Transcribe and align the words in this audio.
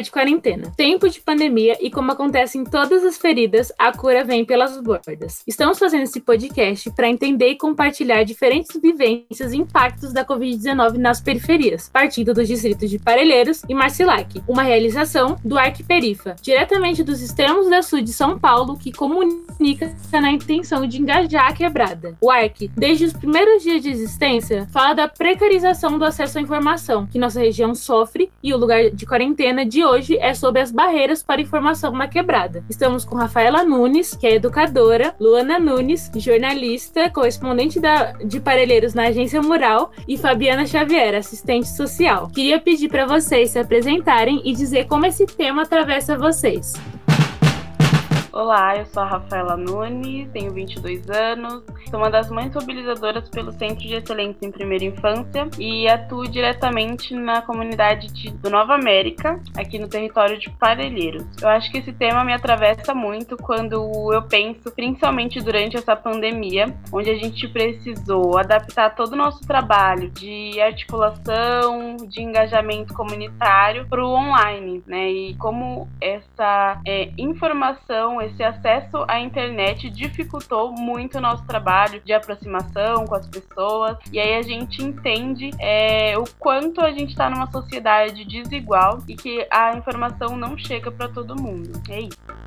De 0.00 0.10
quarentena. 0.10 0.72
Tempo 0.76 1.08
de 1.08 1.20
pandemia 1.20 1.78
e 1.80 1.90
como 1.90 2.12
acontece 2.12 2.58
em 2.58 2.64
todas 2.64 3.02
as 3.02 3.16
feridas, 3.16 3.72
a 3.78 3.90
cura 3.96 4.24
vem 4.24 4.44
pelas 4.44 4.78
bordas. 4.80 5.42
Estamos 5.46 5.78
fazendo 5.78 6.02
esse 6.02 6.20
podcast 6.20 6.90
para 6.90 7.08
entender 7.08 7.48
e 7.48 7.56
compartilhar 7.56 8.22
diferentes 8.22 8.78
vivências 8.80 9.52
e 9.52 9.56
impactos 9.56 10.12
da 10.12 10.24
Covid-19 10.24 10.98
nas 10.98 11.20
periferias, 11.20 11.88
partindo 11.88 12.34
dos 12.34 12.46
distritos 12.46 12.90
de 12.90 12.98
Parelheiros 12.98 13.62
e 13.68 13.74
Marcilac, 13.74 14.42
uma 14.46 14.62
realização 14.62 15.38
do 15.42 15.58
Arquiperifa, 15.58 16.36
diretamente 16.42 17.02
dos 17.02 17.22
extremos 17.22 17.70
da 17.70 17.80
sul 17.80 18.02
de 18.02 18.12
São 18.12 18.38
Paulo, 18.38 18.76
que 18.76 18.92
comunica 18.92 19.94
na 20.12 20.30
intenção 20.30 20.86
de 20.86 21.00
engajar 21.00 21.48
a 21.48 21.52
quebrada. 21.52 22.16
O 22.20 22.30
Arc, 22.30 22.68
desde 22.76 23.06
os 23.06 23.12
primeiros 23.12 23.62
dias 23.62 23.82
de 23.82 23.88
existência, 23.88 24.68
fala 24.72 24.94
da 24.94 25.08
precarização 25.08 25.98
do 25.98 26.04
acesso 26.04 26.38
à 26.38 26.40
informação 26.40 27.06
que 27.06 27.18
nossa 27.18 27.40
região 27.40 27.74
sofre 27.74 28.30
e 28.42 28.52
o 28.52 28.58
lugar 28.58 28.90
de 28.90 29.06
quarentena 29.06 29.64
de 29.64 29.84
hoje 29.86 30.18
é 30.18 30.34
sobre 30.34 30.60
as 30.60 30.70
barreiras 30.70 31.22
para 31.22 31.40
informação 31.40 31.92
na 31.92 32.08
quebrada. 32.08 32.64
Estamos 32.68 33.04
com 33.04 33.16
Rafaela 33.16 33.64
Nunes, 33.64 34.16
que 34.16 34.26
é 34.26 34.34
educadora, 34.34 35.14
Luana 35.20 35.58
Nunes, 35.58 36.10
jornalista, 36.16 37.08
correspondente 37.10 37.78
da, 37.78 38.12
de 38.12 38.40
Parelheiros 38.40 38.94
na 38.94 39.08
Agência 39.08 39.40
Mural, 39.40 39.92
e 40.08 40.18
Fabiana 40.18 40.66
Xavier, 40.66 41.14
assistente 41.14 41.68
social. 41.68 42.28
Queria 42.28 42.60
pedir 42.60 42.88
para 42.88 43.06
vocês 43.06 43.50
se 43.50 43.58
apresentarem 43.58 44.42
e 44.44 44.52
dizer 44.52 44.86
como 44.86 45.06
esse 45.06 45.26
tema 45.26 45.62
atravessa 45.62 46.18
vocês. 46.18 46.74
Olá, 48.36 48.76
eu 48.76 48.84
sou 48.84 49.02
a 49.02 49.06
Rafaela 49.06 49.56
Nunes, 49.56 50.28
tenho 50.30 50.52
22 50.52 51.08
anos, 51.08 51.64
sou 51.88 51.98
uma 51.98 52.10
das 52.10 52.30
mães 52.30 52.54
mobilizadoras 52.54 53.30
pelo 53.30 53.50
Centro 53.50 53.88
de 53.88 53.94
Excelência 53.94 54.44
em 54.46 54.52
Primeira 54.52 54.84
Infância 54.84 55.48
e 55.58 55.88
atuo 55.88 56.28
diretamente 56.28 57.14
na 57.14 57.40
comunidade 57.40 58.12
de, 58.12 58.30
do 58.30 58.50
Nova 58.50 58.74
América, 58.74 59.40
aqui 59.56 59.78
no 59.78 59.88
território 59.88 60.38
de 60.38 60.50
Parelheiros. 60.50 61.24
Eu 61.40 61.48
acho 61.48 61.72
que 61.72 61.78
esse 61.78 61.94
tema 61.94 62.22
me 62.24 62.34
atravessa 62.34 62.92
muito 62.92 63.38
quando 63.38 64.12
eu 64.12 64.22
penso, 64.24 64.70
principalmente 64.70 65.40
durante 65.40 65.78
essa 65.78 65.96
pandemia, 65.96 66.76
onde 66.92 67.08
a 67.08 67.16
gente 67.16 67.48
precisou 67.48 68.36
adaptar 68.36 68.94
todo 68.94 69.14
o 69.14 69.16
nosso 69.16 69.46
trabalho 69.46 70.10
de 70.10 70.60
articulação, 70.60 71.96
de 72.06 72.20
engajamento 72.20 72.92
comunitário 72.92 73.86
para 73.88 74.04
o 74.04 74.10
online, 74.10 74.84
né? 74.86 75.10
E 75.10 75.34
como 75.36 75.88
essa 76.02 76.82
é, 76.86 77.08
informação, 77.16 78.25
esse 78.26 78.42
acesso 78.42 79.04
à 79.08 79.20
internet 79.20 79.88
dificultou 79.90 80.72
muito 80.72 81.18
o 81.18 81.20
nosso 81.20 81.44
trabalho 81.46 82.00
de 82.04 82.12
aproximação 82.12 83.06
com 83.06 83.14
as 83.14 83.26
pessoas. 83.26 83.96
E 84.12 84.18
aí 84.18 84.34
a 84.34 84.42
gente 84.42 84.82
entende 84.82 85.50
é, 85.58 86.18
o 86.18 86.24
quanto 86.38 86.80
a 86.80 86.90
gente 86.90 87.10
está 87.10 87.30
numa 87.30 87.50
sociedade 87.50 88.24
desigual 88.24 89.02
e 89.08 89.16
que 89.16 89.46
a 89.50 89.76
informação 89.76 90.36
não 90.36 90.56
chega 90.56 90.90
para 90.90 91.08
todo 91.08 91.40
mundo. 91.40 91.80
É 91.88 92.00
isso. 92.00 92.45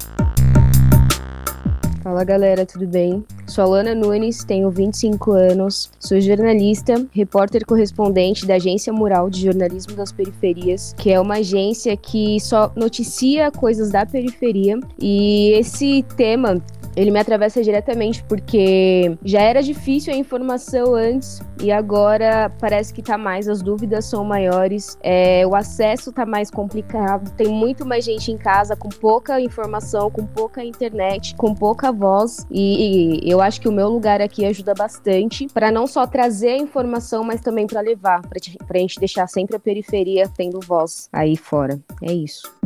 Fala 2.02 2.24
galera, 2.24 2.66
tudo 2.66 2.88
bem? 2.88 3.26
Sou 3.46 3.64
Alana 3.64 3.94
Nunes, 3.94 4.46
tenho 4.46 4.70
25 4.70 5.32
anos, 5.32 5.92
sou 6.00 6.20
jornalista, 6.22 7.06
repórter 7.12 7.66
correspondente 7.66 8.46
da 8.46 8.56
Agência 8.56 8.94
Mural 8.94 9.30
de 9.30 9.42
Jornalismo 9.42 9.96
das 9.96 10.10
Periferias, 10.10 10.96
que 10.98 11.12
é 11.12 11.20
uma 11.20 11.36
agência 11.36 11.98
que 11.98 12.40
só 12.40 12.72
noticia 12.74 13.52
coisas 13.52 13.92
da 13.92 14.06
periferia. 14.06 14.80
E 14.98 15.52
esse 15.52 16.04
tema 16.16 16.62
ele 17.00 17.12
me 17.12 17.20
atravessa 17.20 17.64
diretamente 17.64 18.22
porque 18.26 19.18
já 19.24 19.42
era 19.42 19.64
difícil 19.64 20.14
a 20.14 20.18
informação 20.18 20.94
antes 20.94 21.42
e 21.62 21.72
agora 21.72 22.52
parece 22.60 22.94
que 22.94 23.02
tá 23.02 23.18
mais, 23.18 23.48
as 23.48 23.62
dúvidas 23.62 24.04
são 24.04 24.26
maiores, 24.26 24.98
é, 25.02 25.48
o 25.48 25.56
acesso 25.56 26.12
tá 26.12 26.26
mais 26.26 26.52
complicado, 26.52 27.32
tem 27.38 27.48
muito 27.48 27.86
mais 27.86 28.04
gente 28.04 28.32
em 28.34 28.38
casa 28.38 28.76
com 28.76 28.90
pouca 28.90 29.40
informação, 29.40 30.12
com 30.12 30.26
pouca 30.26 30.62
internet, 30.62 31.36
com 31.36 31.56
pouca 31.56 31.90
voz 31.90 32.46
e, 32.52 33.26
e 33.26 33.32
eu 33.32 33.40
acho 33.40 33.62
que 33.62 33.70
o 33.70 33.72
meu 33.72 33.88
lugar 33.88 34.22
aqui 34.22 34.46
ajuda 34.46 34.74
bastante 34.74 35.48
para 35.54 35.72
não 35.72 35.88
só 35.88 36.06
trazer 36.06 36.50
a 36.50 36.58
informação, 36.58 37.24
mas 37.24 37.40
também 37.40 37.66
para 37.66 37.80
levar, 37.80 38.22
para 38.24 38.78
a 38.78 38.80
gente 38.80 39.00
deixar 39.00 39.26
sempre 39.28 39.56
a 39.56 39.60
periferia 39.60 40.30
tendo 40.36 40.60
voz 40.60 41.08
aí 41.14 41.38
fora. 41.38 41.80
É 42.04 42.12
isso. 42.12 42.59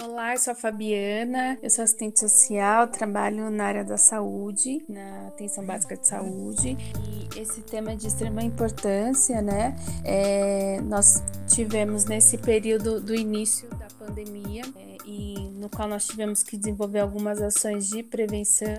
Olá, 0.00 0.32
eu 0.32 0.38
sou 0.38 0.52
a 0.52 0.54
Fabiana, 0.54 1.58
eu 1.60 1.68
sou 1.68 1.82
assistente 1.82 2.20
social, 2.20 2.86
trabalho 2.86 3.50
na 3.50 3.64
área 3.64 3.84
da 3.84 3.96
saúde, 3.96 4.84
na 4.88 5.26
atenção 5.26 5.64
básica 5.64 5.96
de 5.96 6.06
saúde, 6.06 6.76
e 7.04 7.40
esse 7.40 7.62
tema 7.62 7.92
é 7.92 7.96
de 7.96 8.06
extrema 8.06 8.42
importância, 8.42 9.42
né? 9.42 9.76
É, 10.04 10.80
nós 10.82 11.20
tivemos 11.48 12.04
nesse 12.04 12.38
período 12.38 13.00
do 13.00 13.12
início 13.12 13.68
da 13.70 13.88
pandemia, 13.98 14.62
é, 14.76 14.96
e 15.04 15.34
no 15.56 15.68
qual 15.68 15.88
nós 15.88 16.06
tivemos 16.06 16.44
que 16.44 16.56
desenvolver 16.56 17.00
algumas 17.00 17.42
ações 17.42 17.88
de 17.88 18.02
prevenção. 18.04 18.74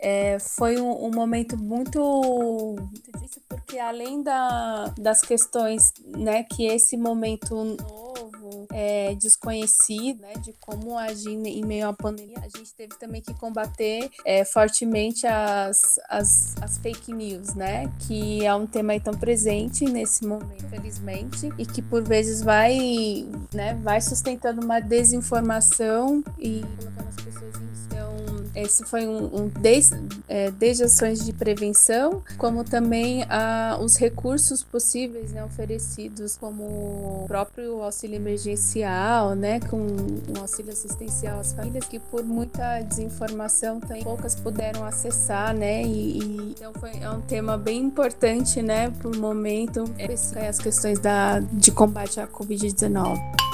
É, 0.00 0.38
foi 0.38 0.80
um, 0.80 1.06
um, 1.06 1.10
momento 1.10 1.56
muito, 1.56 2.00
muito 2.00 3.12
difícil, 3.12 3.42
porque 3.48 3.78
além 3.78 4.22
da, 4.22 4.92
das 4.98 5.20
questões 5.20 5.92
né, 6.04 6.42
que 6.42 6.66
esse 6.66 6.96
momento 6.96 7.76
é, 8.76 9.14
desconhecido, 9.14 10.20
né, 10.20 10.34
de 10.34 10.52
como 10.60 10.98
agir 10.98 11.30
em 11.30 11.64
meio 11.64 11.88
à 11.88 11.94
pandemia, 11.94 12.36
a 12.40 12.58
gente 12.58 12.74
teve 12.74 12.94
também 12.98 13.22
que 13.22 13.32
combater 13.32 14.10
é, 14.22 14.44
fortemente 14.44 15.26
as, 15.26 15.98
as, 16.10 16.54
as, 16.60 16.76
fake 16.76 17.10
news, 17.10 17.54
né, 17.54 17.90
que 18.00 18.44
é 18.44 18.54
um 18.54 18.66
tema 18.66 18.92
tão 19.00 19.14
presente 19.14 19.86
nesse 19.86 20.26
momento, 20.26 20.62
infelizmente, 20.62 21.50
e 21.56 21.64
que 21.64 21.80
por 21.80 22.02
vezes 22.02 22.42
vai, 22.42 23.26
né, 23.54 23.72
vai 23.82 23.98
sustentando 24.02 24.62
uma 24.62 24.78
desinformação 24.78 26.22
e 26.38 26.62
colocando 26.76 27.08
as 27.08 27.16
pessoas 27.16 27.54
em 27.56 27.66
esse 28.56 28.84
foi 28.84 29.06
um, 29.06 29.24
um 29.24 29.48
desde, 29.48 29.96
é, 30.28 30.50
desde 30.50 30.84
ações 30.84 31.24
de 31.24 31.32
prevenção, 31.32 32.22
como 32.38 32.64
também 32.64 33.24
a, 33.28 33.78
os 33.80 33.96
recursos 33.96 34.62
possíveis 34.62 35.32
né, 35.32 35.44
oferecidos, 35.44 36.36
como 36.36 36.62
o 36.62 37.24
próprio 37.26 37.82
auxílio 37.82 38.16
emergencial, 38.16 39.34
né, 39.34 39.60
com 39.60 39.76
um 39.76 40.40
auxílio 40.40 40.72
assistencial 40.72 41.40
às 41.40 41.52
famílias 41.52 41.84
que 41.86 41.98
por 41.98 42.24
muita 42.24 42.80
desinformação 42.80 43.78
tem, 43.78 44.02
poucas 44.02 44.34
puderam 44.34 44.84
acessar, 44.84 45.54
né, 45.54 45.82
e, 45.82 46.18
e 46.18 46.54
então 46.56 46.72
foi 46.74 46.92
é 47.00 47.10
um 47.10 47.20
tema 47.20 47.58
bem 47.58 47.82
importante, 47.82 48.62
né, 48.62 48.92
o 49.04 49.16
momento, 49.16 49.84
é, 49.98 50.48
as 50.48 50.58
questões 50.58 50.98
da, 50.98 51.40
de 51.40 51.70
combate 51.70 52.18
à 52.18 52.26
Covid-19. 52.26 53.45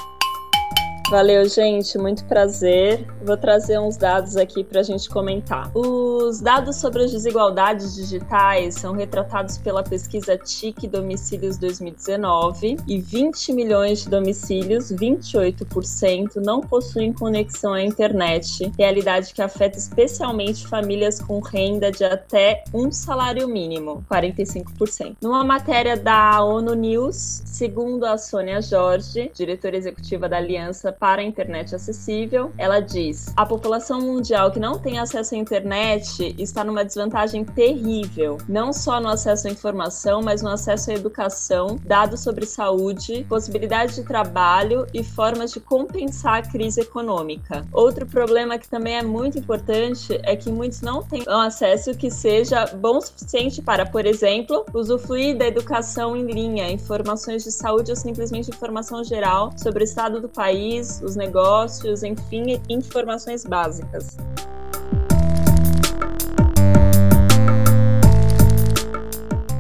Valeu, 1.12 1.46
gente, 1.46 1.98
muito 1.98 2.24
prazer. 2.24 3.06
Vou 3.22 3.36
trazer 3.36 3.78
uns 3.78 3.98
dados 3.98 4.34
aqui 4.34 4.64
para 4.64 4.80
a 4.80 4.82
gente 4.82 5.10
comentar. 5.10 5.70
Os 5.76 6.40
dados 6.40 6.76
sobre 6.76 7.04
as 7.04 7.12
desigualdades 7.12 7.94
digitais 7.94 8.76
são 8.76 8.94
retratados 8.94 9.58
pela 9.58 9.82
pesquisa 9.82 10.38
TIC 10.38 10.88
Domicílios 10.88 11.58
2019 11.58 12.78
e 12.88 12.98
20 12.98 13.52
milhões 13.52 14.04
de 14.04 14.08
domicílios, 14.08 14.90
28%, 14.90 16.36
não 16.36 16.62
possuem 16.62 17.12
conexão 17.12 17.74
à 17.74 17.82
internet, 17.82 18.72
realidade 18.78 19.34
que 19.34 19.42
afeta 19.42 19.76
especialmente 19.76 20.66
famílias 20.66 21.20
com 21.20 21.40
renda 21.40 21.92
de 21.92 22.04
até 22.04 22.64
um 22.72 22.90
salário 22.90 23.46
mínimo, 23.46 24.02
45%. 24.10 25.18
Numa 25.20 25.44
matéria 25.44 25.94
da 25.94 26.42
ONU 26.42 26.72
News, 26.72 27.42
segundo 27.44 28.06
a 28.06 28.16
Sônia 28.16 28.62
Jorge, 28.62 29.30
diretora 29.34 29.76
executiva 29.76 30.26
da 30.26 30.38
Aliança 30.38 30.90
para 31.02 31.20
a 31.20 31.24
internet 31.24 31.74
acessível. 31.74 32.52
Ela 32.56 32.78
diz: 32.78 33.32
a 33.36 33.44
população 33.44 34.00
mundial 34.00 34.52
que 34.52 34.60
não 34.60 34.78
tem 34.78 35.00
acesso 35.00 35.34
à 35.34 35.38
internet 35.38 36.32
está 36.38 36.62
numa 36.62 36.84
desvantagem 36.84 37.44
terrível, 37.44 38.38
não 38.48 38.72
só 38.72 39.00
no 39.00 39.08
acesso 39.08 39.48
à 39.48 39.50
informação, 39.50 40.22
mas 40.22 40.42
no 40.42 40.50
acesso 40.50 40.92
à 40.92 40.94
educação, 40.94 41.76
dados 41.84 42.20
sobre 42.20 42.46
saúde, 42.46 43.26
possibilidades 43.28 43.96
de 43.96 44.04
trabalho 44.04 44.86
e 44.94 45.02
formas 45.02 45.50
de 45.50 45.58
compensar 45.58 46.36
a 46.36 46.42
crise 46.42 46.82
econômica. 46.82 47.66
Outro 47.72 48.06
problema 48.06 48.56
que 48.56 48.68
também 48.68 48.96
é 48.96 49.02
muito 49.02 49.36
importante 49.40 50.20
é 50.22 50.36
que 50.36 50.52
muitos 50.52 50.82
não 50.82 51.02
têm 51.02 51.24
um 51.26 51.40
acesso 51.40 51.96
que 51.96 52.12
seja 52.12 52.66
bom 52.76 52.98
o 52.98 53.00
suficiente 53.00 53.60
para, 53.60 53.84
por 53.84 54.06
exemplo, 54.06 54.64
usufruir 54.72 55.36
da 55.36 55.48
educação 55.48 56.16
em 56.16 56.30
linha, 56.30 56.70
informações 56.70 57.42
de 57.42 57.50
saúde 57.50 57.90
ou 57.90 57.96
simplesmente 57.96 58.50
informação 58.50 59.02
geral 59.02 59.50
sobre 59.56 59.82
o 59.82 59.84
estado 59.84 60.20
do 60.20 60.28
país, 60.28 60.81
os 61.02 61.16
negócios, 61.16 62.02
enfim, 62.02 62.60
informações 62.68 63.44
básicas. 63.44 64.16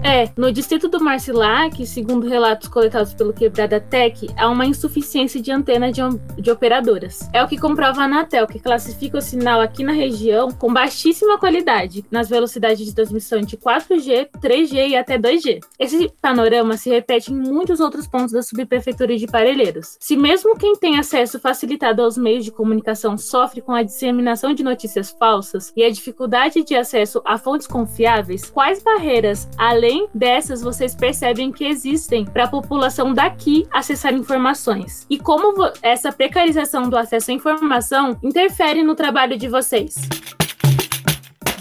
É, 0.04 0.28
no 0.36 0.50
distrito 0.50 0.88
do 0.88 1.00
Marcilac, 1.00 1.86
segundo 1.86 2.26
relatos 2.26 2.66
coletados 2.66 3.14
pelo 3.14 3.32
Quebrada 3.32 3.80
Tech, 3.80 4.28
há 4.36 4.48
uma 4.48 4.66
insuficiência 4.66 5.40
de 5.40 5.52
antena 5.52 5.92
de, 5.92 6.00
de 6.38 6.50
operadoras. 6.50 7.30
É 7.32 7.42
o 7.42 7.46
que 7.46 7.56
comprova 7.56 8.02
a 8.02 8.04
Anatel, 8.06 8.48
que 8.48 8.58
classifica 8.58 9.18
o 9.18 9.22
sinal 9.22 9.60
aqui 9.60 9.84
na 9.84 9.92
região 9.92 10.50
com 10.50 10.72
baixíssima 10.72 11.38
qualidade, 11.38 12.04
nas 12.10 12.28
velocidades 12.28 12.84
de 12.84 12.92
transmissão 12.92 13.40
de 13.42 13.56
4G, 13.56 14.28
3G 14.40 14.88
e 14.88 14.96
até 14.96 15.16
2G. 15.16 15.60
Esse 15.78 16.10
panorama 16.20 16.76
se 16.76 16.90
repete 16.90 17.32
em 17.32 17.36
muitos 17.36 17.78
outros 17.78 18.08
pontos 18.08 18.32
da 18.32 18.42
subprefeitura 18.42 19.16
de 19.16 19.28
Parelheiros. 19.28 19.96
Se 20.00 20.16
mesmo 20.16 20.56
quem 20.56 20.74
tem 20.74 20.98
acesso 20.98 21.38
facilitado 21.38 22.02
aos 22.02 22.18
meios 22.18 22.44
de 22.44 22.50
comunicação 22.50 23.16
sofre 23.16 23.60
com 23.60 23.72
a 23.72 23.84
disseminação 23.84 24.52
de 24.52 24.64
notícias 24.64 25.10
falsas 25.16 25.72
e 25.76 25.84
a 25.84 25.90
dificuldade 25.90 26.64
de 26.64 26.74
acesso 26.74 27.22
a 27.24 27.38
fontes 27.38 27.68
confiáveis, 27.68 28.50
quais 28.50 28.82
barreiras, 28.82 29.48
além 29.92 30.08
dessas, 30.14 30.62
vocês 30.62 30.94
percebem 30.94 31.52
que 31.52 31.64
existem 31.64 32.24
para 32.24 32.44
a 32.44 32.48
população 32.48 33.12
daqui 33.12 33.66
acessar 33.70 34.14
informações? 34.14 35.06
E 35.10 35.18
como 35.18 35.70
essa 35.82 36.10
precarização 36.10 36.88
do 36.88 36.96
acesso 36.96 37.30
à 37.30 37.34
informação 37.34 38.18
interfere 38.22 38.82
no 38.82 38.94
trabalho 38.94 39.36
de 39.36 39.48
vocês? 39.48 39.94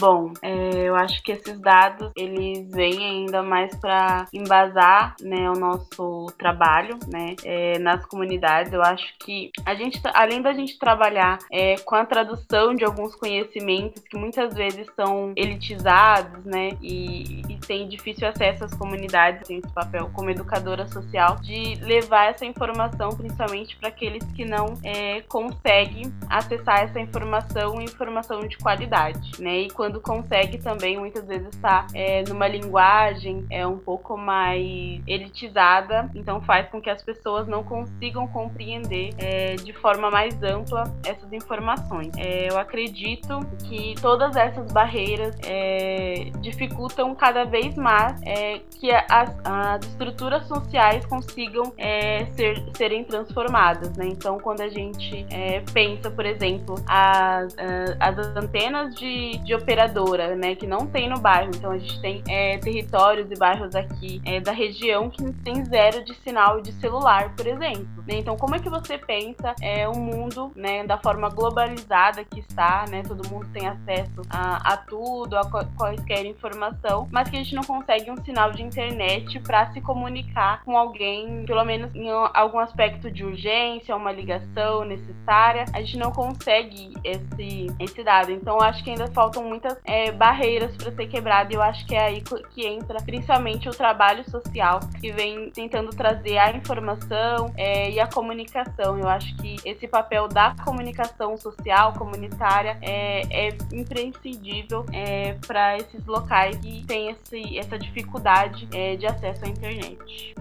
Bom, 0.01 0.33
é, 0.41 0.89
eu 0.89 0.95
acho 0.95 1.21
que 1.21 1.31
esses 1.31 1.59
dados 1.59 2.09
eles 2.15 2.67
vêm 2.71 3.05
ainda 3.05 3.43
mais 3.43 3.75
para 3.75 4.25
embasar 4.33 5.15
né, 5.21 5.47
o 5.47 5.53
nosso 5.53 6.25
trabalho 6.39 6.97
né, 7.07 7.35
é, 7.45 7.77
nas 7.77 8.03
comunidades. 8.07 8.73
Eu 8.73 8.81
acho 8.81 9.13
que 9.19 9.51
a 9.63 9.75
gente, 9.75 10.01
além 10.15 10.41
da 10.41 10.53
gente 10.53 10.79
trabalhar 10.79 11.37
é, 11.51 11.75
com 11.85 11.93
a 11.93 12.03
tradução 12.03 12.73
de 12.73 12.83
alguns 12.83 13.15
conhecimentos 13.15 14.01
que 14.09 14.17
muitas 14.17 14.55
vezes 14.55 14.87
são 14.95 15.33
elitizados 15.35 16.45
né, 16.45 16.69
e, 16.81 17.43
e 17.47 17.57
tem 17.57 17.87
difícil 17.87 18.27
acesso 18.27 18.65
às 18.65 18.73
comunidades, 18.73 19.47
tem 19.47 19.59
esse 19.59 19.71
papel 19.71 20.09
como 20.13 20.31
educadora 20.31 20.87
social 20.87 21.35
de 21.35 21.75
levar 21.75 22.31
essa 22.31 22.43
informação 22.43 23.09
principalmente 23.09 23.77
para 23.77 23.89
aqueles 23.89 24.23
que 24.31 24.45
não 24.45 24.73
é, 24.83 25.21
conseguem 25.27 26.11
acessar 26.27 26.85
essa 26.85 26.99
informação 26.99 27.79
informação 27.79 28.39
de 28.47 28.57
qualidade. 28.57 29.39
Né? 29.39 29.61
E 29.61 29.69
quando 29.69 29.90
quando 29.91 29.99
consegue 29.99 30.57
também 30.57 30.97
muitas 30.97 31.25
vezes 31.25 31.49
estar 31.49 31.87
tá, 31.87 31.87
é, 31.93 32.23
numa 32.29 32.47
linguagem 32.47 33.45
é 33.49 33.67
um 33.67 33.77
pouco 33.77 34.17
mais 34.17 35.01
elitizada, 35.05 36.09
então 36.15 36.41
faz 36.41 36.69
com 36.69 36.81
que 36.81 36.89
as 36.89 37.03
pessoas 37.03 37.47
não 37.47 37.61
consigam 37.63 38.25
compreender 38.27 39.09
é, 39.17 39.55
de 39.55 39.73
forma 39.73 40.09
mais 40.09 40.41
ampla 40.41 40.83
essas 41.05 41.33
informações. 41.33 42.11
É, 42.17 42.49
eu 42.49 42.57
acredito 42.57 43.39
que 43.67 43.95
todas 44.01 44.35
essas 44.37 44.71
barreiras 44.71 45.35
é, 45.45 46.31
dificultam 46.39 47.13
cada 47.13 47.43
vez 47.43 47.75
mais 47.75 48.21
é, 48.23 48.59
que 48.79 48.91
as, 48.91 49.35
as, 49.43 49.85
estruturas 49.87 50.47
sociais 50.47 51.05
consigam 51.05 51.73
é, 51.77 52.25
ser, 52.37 52.63
serem 52.77 53.03
transformadas. 53.03 53.95
Né? 53.97 54.07
Então, 54.07 54.39
quando 54.39 54.61
a 54.61 54.69
gente 54.69 55.25
pensa, 55.73 56.09
por 56.09 56.25
exemplo, 56.25 56.75
as, 56.87 57.55
as 57.99 58.17
antenas 58.37 58.95
de, 58.95 59.37
de 59.39 59.53
operação 59.55 59.80
né, 60.35 60.55
que 60.55 60.67
não 60.67 60.87
tem 60.87 61.09
no 61.09 61.19
bairro. 61.19 61.51
Então 61.55 61.71
a 61.71 61.77
gente 61.77 61.99
tem 62.01 62.23
é, 62.27 62.57
territórios 62.57 63.29
e 63.31 63.35
bairros 63.35 63.75
aqui 63.75 64.21
é, 64.25 64.39
da 64.39 64.51
região 64.51 65.09
que 65.09 65.31
tem 65.43 65.63
zero 65.65 66.03
de 66.03 66.13
sinal 66.15 66.61
de 66.61 66.71
celular, 66.73 67.33
por 67.35 67.47
exemplo. 67.47 68.03
Né? 68.07 68.15
Então 68.19 68.35
como 68.37 68.55
é 68.55 68.59
que 68.59 68.69
você 68.69 68.97
pensa 68.97 69.55
é, 69.61 69.87
o 69.87 69.95
mundo, 69.95 70.51
né, 70.55 70.85
da 70.85 70.97
forma 70.97 71.29
globalizada 71.29 72.23
que 72.23 72.39
está, 72.39 72.85
né, 72.89 73.03
todo 73.03 73.27
mundo 73.29 73.47
tem 73.53 73.67
acesso 73.67 74.21
a, 74.29 74.73
a 74.73 74.77
tudo, 74.77 75.37
a 75.37 75.45
qualquer 75.45 76.25
informação, 76.25 77.07
mas 77.11 77.29
que 77.29 77.37
a 77.37 77.39
gente 77.39 77.55
não 77.55 77.63
consegue 77.63 78.09
um 78.11 78.17
sinal 78.23 78.51
de 78.51 78.63
internet 78.63 79.39
para 79.39 79.71
se 79.71 79.81
comunicar 79.81 80.63
com 80.63 80.77
alguém, 80.77 81.45
pelo 81.45 81.63
menos 81.63 81.93
em 81.95 82.09
algum 82.09 82.59
aspecto 82.59 83.11
de 83.11 83.23
urgência, 83.23 83.95
uma 83.95 84.11
ligação 84.11 84.83
necessária, 84.83 85.65
a 85.73 85.81
gente 85.81 85.97
não 85.97 86.11
consegue 86.11 86.93
esse, 87.03 87.67
esse 87.79 88.03
dado. 88.03 88.31
Então 88.31 88.59
acho 88.59 88.83
que 88.83 88.89
ainda 88.89 89.07
faltam 89.07 89.43
muitas 89.43 89.70
muitas 89.71 89.77
é, 89.85 90.11
barreiras 90.11 90.75
para 90.75 90.91
ser 90.91 91.07
quebrada. 91.07 91.53
Eu 91.53 91.61
acho 91.61 91.85
que 91.85 91.95
é 91.95 92.05
aí 92.05 92.23
que 92.51 92.65
entra 92.65 93.01
principalmente 93.01 93.69
o 93.69 93.71
trabalho 93.71 94.29
social, 94.29 94.79
que 94.99 95.11
vem 95.11 95.49
tentando 95.51 95.91
trazer 95.91 96.37
a 96.37 96.51
informação 96.51 97.53
é, 97.57 97.91
e 97.91 97.99
a 97.99 98.07
comunicação. 98.07 98.97
Eu 98.97 99.07
acho 99.07 99.35
que 99.37 99.57
esse 99.65 99.87
papel 99.87 100.27
da 100.27 100.55
comunicação 100.63 101.37
social, 101.37 101.93
comunitária, 101.93 102.77
é, 102.81 103.47
é 103.47 103.57
imprescindível 103.73 104.85
é, 104.91 105.33
para 105.45 105.77
esses 105.77 106.05
locais 106.05 106.57
que 106.57 106.83
têm 106.85 107.11
esse, 107.11 107.57
essa 107.57 107.77
dificuldade 107.77 108.67
é, 108.73 108.95
de 108.95 109.05
acesso 109.05 109.45
à 109.45 109.47
internet. 109.47 110.35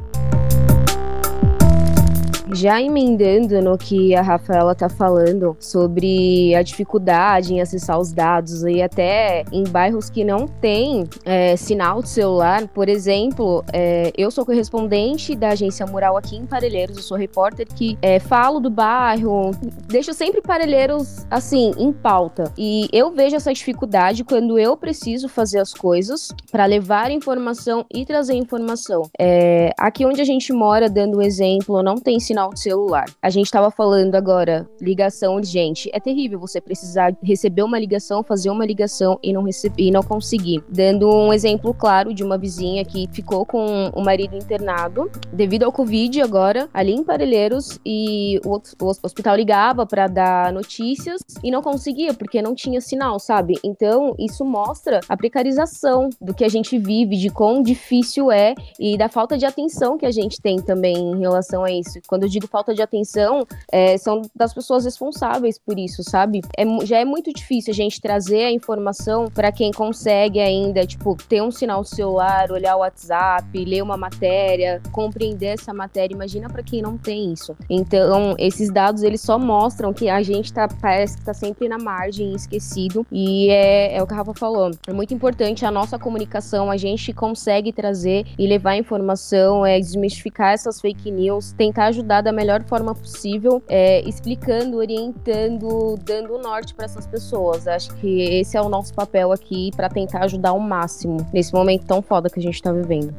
Já 2.53 2.81
emendando 2.81 3.61
no 3.63 3.79
que 3.79 4.15
a 4.15 4.23
Rafaela 4.23 4.75
tá 4.75 4.89
falando 4.89 5.57
sobre 5.61 6.55
a 6.55 6.63
dificuldade 6.63 7.55
em 7.55 7.61
acessar 7.61 7.99
os 7.99 8.13
dados 8.13 8.63
e 8.65 8.83
até 8.83 9.45
em 9.53 9.65
bairros 9.65 10.11
que 10.11 10.25
não 10.25 10.47
tem 10.47 11.05
é, 11.25 11.57
sinal 11.57 12.03
de 12.03 12.09
celular, 12.09 12.67
por 12.69 12.89
exemplo, 12.89 13.65
é, 13.73 14.13
eu 14.17 14.31
sou 14.31 14.45
correspondente 14.45 15.35
da 15.35 15.51
agência 15.51 15.87
Mural 15.87 16.17
aqui 16.17 16.37
em 16.37 16.47
Parelheiros, 16.47 16.97
eu 16.97 17.03
sou 17.03 17.17
repórter 17.17 17.67
que 17.67 17.97
é, 18.03 18.19
falo 18.19 18.61
do 18.61 18.71
bairro, 18.71 19.53
deixo 19.87 20.13
sempre 20.13 20.41
Parelheiros 20.41 21.27
assim 21.31 21.73
em 21.79 21.93
pauta 21.93 22.53
e 22.57 22.89
eu 22.93 23.11
vejo 23.13 23.37
essa 23.37 23.53
dificuldade 23.53 24.25
quando 24.25 24.59
eu 24.59 24.77
preciso 24.77 25.29
fazer 25.29 25.59
as 25.59 25.73
coisas 25.73 26.29
para 26.51 26.67
levar 26.67 27.11
informação 27.11 27.85
e 27.95 28.05
trazer 28.05 28.35
informação. 28.35 29.03
É, 29.19 29.73
aqui 29.79 30.05
onde 30.05 30.21
a 30.21 30.25
gente 30.25 30.53
mora, 30.53 30.89
dando 30.89 31.19
um 31.19 31.23
exemplo, 31.23 31.83
não 31.83 31.97
tem 31.97 32.19
sinal 32.19 32.40
sinal 32.41 32.51
de 32.51 32.61
celular. 32.61 33.05
A 33.21 33.29
gente 33.29 33.47
estava 33.47 33.71
falando 33.71 34.15
agora, 34.15 34.69
ligação 34.81 35.37
urgente. 35.37 35.91
É 35.93 36.01
terrível 36.01 36.39
você 36.39 36.61
precisar 36.61 37.15
receber 37.23 37.63
uma 37.63 37.79
ligação, 37.79 38.23
fazer 38.23 38.49
uma 38.51 38.65
ligação 38.65 39.19
e 39.23 39.33
não 39.33 39.43
receber 39.43 39.83
e 39.83 39.91
não 39.91 40.03
conseguir. 40.03 40.63
Dando 40.69 41.09
um 41.11 41.33
exemplo 41.33 41.75
claro 41.75 42.15
de 42.15 42.25
uma 42.25 42.39
vizinha 42.39 42.85
que 42.85 43.09
ficou 43.13 43.45
com 43.45 43.91
o 43.95 44.03
marido 44.03 44.37
internado 44.37 45.11
devido 45.33 45.65
ao 45.65 45.73
Covid 45.73 46.23
agora, 46.23 46.69
ali 46.73 46.93
em 46.93 47.05
Parelheiros, 47.05 47.79
e 47.85 48.41
o, 48.45 48.57
o 48.57 48.91
hospital 49.03 49.37
ligava 49.37 49.87
para 49.87 50.07
dar 50.07 50.53
notícias 50.53 51.21
e 51.43 51.51
não 51.51 51.63
conseguia 51.63 52.15
porque 52.15 52.41
não 52.41 52.55
tinha 52.55 52.81
sinal, 52.81 53.19
sabe? 53.19 53.55
Então, 53.63 54.15
isso 54.19 54.45
mostra 54.45 55.01
a 55.09 55.17
precarização 55.17 56.09
do 56.21 56.33
que 56.33 56.45
a 56.45 56.49
gente 56.49 56.79
vive, 56.79 57.17
de 57.17 57.29
quão 57.29 57.63
difícil 57.63 58.31
é 58.31 58.55
e 58.79 58.97
da 58.97 59.09
falta 59.09 59.37
de 59.37 59.45
atenção 59.45 59.99
que 59.99 60.07
a 60.07 60.11
gente 60.11 60.41
tem 60.41 60.57
também 60.61 60.97
em 60.97 61.19
relação 61.19 61.65
a 61.65 61.71
isso. 61.71 62.01
Quando 62.07 62.30
digo 62.31 62.47
falta 62.47 62.75
de 62.75 62.83
atenção, 62.83 63.47
é, 63.71 63.99
são 63.99 64.23
das 64.35 64.55
pessoas 64.55 64.85
responsáveis 64.85 65.59
por 65.59 65.79
isso, 65.79 66.03
sabe? 66.03 66.41
É, 66.57 66.65
já 66.85 66.99
é 66.99 67.05
muito 67.05 67.33
difícil 67.33 67.73
a 67.73 67.75
gente 67.75 68.01
trazer 68.01 68.45
a 68.45 68.53
informação 68.53 69.31
para 69.31 69.53
quem 69.53 69.73
consegue 69.73 70.41
ainda, 70.41 70.87
tipo, 70.87 71.17
ter 71.29 71.43
um 71.43 71.51
sinal 71.51 71.85
celular, 71.85 72.51
olhar 72.51 72.77
o 72.77 72.81
WhatsApp, 72.81 73.65
ler 73.65 73.83
uma 73.83 73.97
matéria, 73.97 74.81
compreender 74.93 75.55
essa 75.59 75.75
matéria. 75.75 76.15
Imagina 76.15 76.49
para 76.49 76.63
quem 76.63 76.81
não 76.81 76.97
tem 76.97 77.33
isso. 77.33 77.57
Então, 77.69 78.35
esses 78.39 78.73
dados 78.73 79.03
eles 79.03 79.21
só 79.21 79.39
mostram 79.39 79.93
que 79.93 80.09
a 80.09 80.23
gente 80.23 80.53
tá, 80.53 80.69
parece 80.69 81.19
que 81.19 81.25
tá 81.25 81.35
sempre 81.35 81.69
na 81.69 81.79
margem, 81.79 82.35
esquecido. 82.35 83.07
E 83.11 83.51
é, 83.51 83.97
é 83.97 84.03
o 84.03 84.07
que 84.07 84.15
a 84.15 84.17
Rafa 84.17 84.35
falou. 84.35 84.71
É 84.87 84.93
muito 84.93 85.13
importante 85.13 85.65
a 85.65 85.71
nossa 85.71 85.99
comunicação, 85.99 86.71
a 86.71 86.77
gente 86.77 87.13
consegue 87.13 87.73
trazer 87.73 88.27
e 88.39 88.47
levar 88.47 88.77
informação, 88.77 89.65
é 89.65 89.79
desmistificar 89.79 90.53
essas 90.53 90.81
fake 90.81 91.11
news, 91.11 91.53
tentar 91.53 91.87
ajudar 91.87 92.20
da 92.21 92.33
melhor 92.33 92.63
forma 92.65 92.95
possível, 92.95 93.63
é, 93.69 94.01
explicando, 94.09 94.77
orientando, 94.77 95.97
dando 96.05 96.39
norte 96.39 96.75
para 96.75 96.85
essas 96.85 97.07
pessoas. 97.07 97.67
Acho 97.67 97.95
que 97.97 98.23
esse 98.41 98.57
é 98.57 98.63
o 98.63 98.69
nosso 98.69 98.95
papel 98.95 99.33
aqui 99.33 99.71
para 99.77 99.89
tentar 99.89 100.25
ajudar 100.25 100.51
ao 100.51 100.61
máximo 100.61 101.19
nesse 101.33 101.53
momento 101.53 101.87
tão 101.87 102.03
foda 102.03 102.29
que 102.29 102.39
a 102.39 102.43
gente 102.43 102.55
está 102.55 102.73
vivendo. 102.73 103.15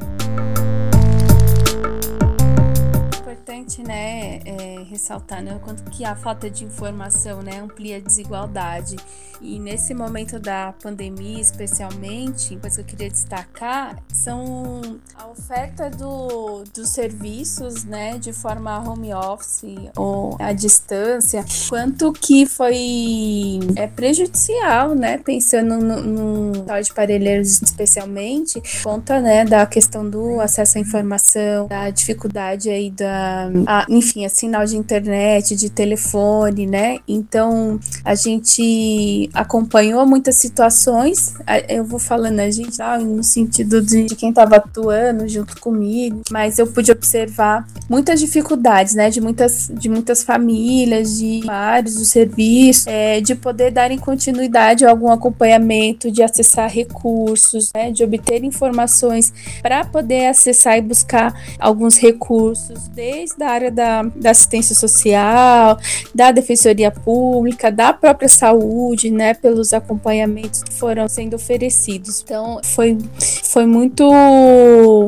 Importante, 3.61 3.83
né, 3.83 4.39
é, 4.45 4.83
ressaltar 4.89 5.41
né, 5.41 5.59
quanto 5.63 5.83
que 5.91 6.03
a 6.03 6.15
falta 6.15 6.49
de 6.49 6.65
informação, 6.65 7.41
né, 7.41 7.59
amplia 7.59 7.97
a 7.97 7.99
desigualdade. 7.99 8.97
E 9.41 9.57
nesse 9.57 9.95
momento 9.95 10.39
da 10.39 10.71
pandemia, 10.83 11.41
especialmente, 11.41 12.55
coisa 12.57 12.75
que 12.75 12.81
eu 12.81 12.85
queria 12.85 13.09
destacar 13.09 13.97
são 14.13 14.81
a 15.15 15.27
oferta 15.27 15.89
do, 15.89 16.63
dos 16.71 16.89
serviços, 16.89 17.83
né, 17.83 18.19
de 18.19 18.31
forma 18.33 18.77
home 18.87 19.11
office 19.13 19.63
ou 19.97 20.37
à 20.39 20.53
distância, 20.53 21.43
quanto 21.67 22.13
que 22.13 22.45
foi 22.45 23.59
é 23.75 23.87
prejudicial, 23.87 24.93
né, 24.93 25.17
pensando 25.17 25.77
no, 25.77 26.03
no 26.03 26.81
de 26.81 26.93
parelheiros 26.93 27.61
especialmente, 27.61 28.61
conta, 28.83 29.19
né, 29.19 29.43
da 29.43 29.65
questão 29.65 30.07
do 30.07 30.39
acesso 30.39 30.77
à 30.77 30.81
informação, 30.81 31.67
da 31.67 31.89
dificuldade 31.89 32.69
aí 32.69 32.91
da 32.91 33.49
a, 33.65 33.85
enfim, 33.89 34.25
a 34.25 34.29
sinal 34.29 34.65
de 34.65 34.77
internet, 34.77 35.55
de 35.55 35.69
telefone, 35.69 36.65
né? 36.65 36.99
Então 37.07 37.79
a 38.03 38.15
gente 38.15 39.29
acompanhou 39.33 40.05
muitas 40.05 40.35
situações. 40.35 41.35
Eu 41.67 41.83
vou 41.83 41.99
falando 41.99 42.39
a 42.39 42.49
gente 42.49 42.81
ah, 42.81 42.97
no 42.97 43.23
sentido 43.23 43.81
de, 43.81 44.05
de 44.05 44.15
quem 44.15 44.29
estava 44.29 44.57
atuando 44.57 45.27
junto 45.27 45.59
comigo, 45.59 46.21
mas 46.31 46.59
eu 46.59 46.67
pude 46.67 46.91
observar 46.91 47.67
muitas 47.89 48.19
dificuldades, 48.19 48.95
né? 48.95 49.09
De 49.09 49.19
muitas, 49.19 49.71
de 49.73 49.89
muitas 49.89 50.23
famílias, 50.23 51.17
de 51.17 51.41
vários 51.45 51.95
do 51.95 52.05
serviço, 52.05 52.89
é, 52.89 53.19
de 53.21 53.35
poder 53.35 53.71
darem 53.71 53.97
continuidade 53.97 54.85
a 54.85 54.89
algum 54.89 55.11
acompanhamento, 55.11 56.11
de 56.11 56.23
acessar 56.23 56.69
recursos, 56.69 57.71
né? 57.73 57.91
De 57.91 58.03
obter 58.03 58.43
informações 58.43 59.33
para 59.61 59.83
poder 59.85 60.27
acessar 60.27 60.77
e 60.77 60.81
buscar 60.81 61.33
alguns 61.59 61.97
recursos, 61.97 62.87
desde 62.87 63.40
a 63.43 63.49
área 63.49 63.71
da, 63.71 64.03
da 64.15 64.31
assistência 64.31 64.75
social, 64.75 65.77
da 66.13 66.31
defensoria 66.31 66.91
pública, 66.91 67.71
da 67.71 67.93
própria 67.93 68.29
saúde, 68.29 69.09
né, 69.09 69.33
pelos 69.33 69.73
acompanhamentos 69.73 70.63
que 70.63 70.73
foram 70.73 71.07
sendo 71.07 71.35
oferecidos. 71.35 72.21
Então, 72.21 72.59
foi, 72.63 72.97
foi 73.43 73.65
muito 73.65 74.09